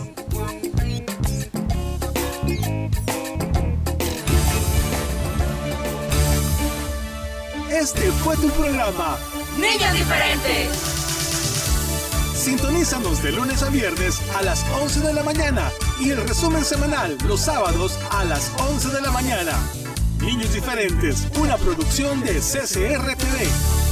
Este 7.80 8.11
fue 8.11 8.38
tu 8.38 8.49
programa. 8.51 9.17
Niños 9.57 9.93
diferentes. 9.93 10.69
Sintonízanos 12.36 13.24
de 13.24 13.32
lunes 13.32 13.63
a 13.63 13.69
viernes 13.69 14.21
a 14.36 14.43
las 14.43 14.63
11 14.80 14.99
de 14.99 15.13
la 15.13 15.24
mañana 15.24 15.71
y 15.99 16.11
el 16.11 16.21
resumen 16.28 16.63
semanal 16.63 17.17
los 17.28 17.39
sábados 17.41 17.97
a 18.11 18.26
las 18.26 18.51
11 18.59 18.89
de 18.89 19.01
la 19.01 19.09
mañana. 19.09 19.53
Niños 20.19 20.53
diferentes, 20.53 21.28
una 21.39 21.57
producción 21.57 22.21
de 22.21 22.36
CCR 22.36 23.15
TV. 23.15 23.82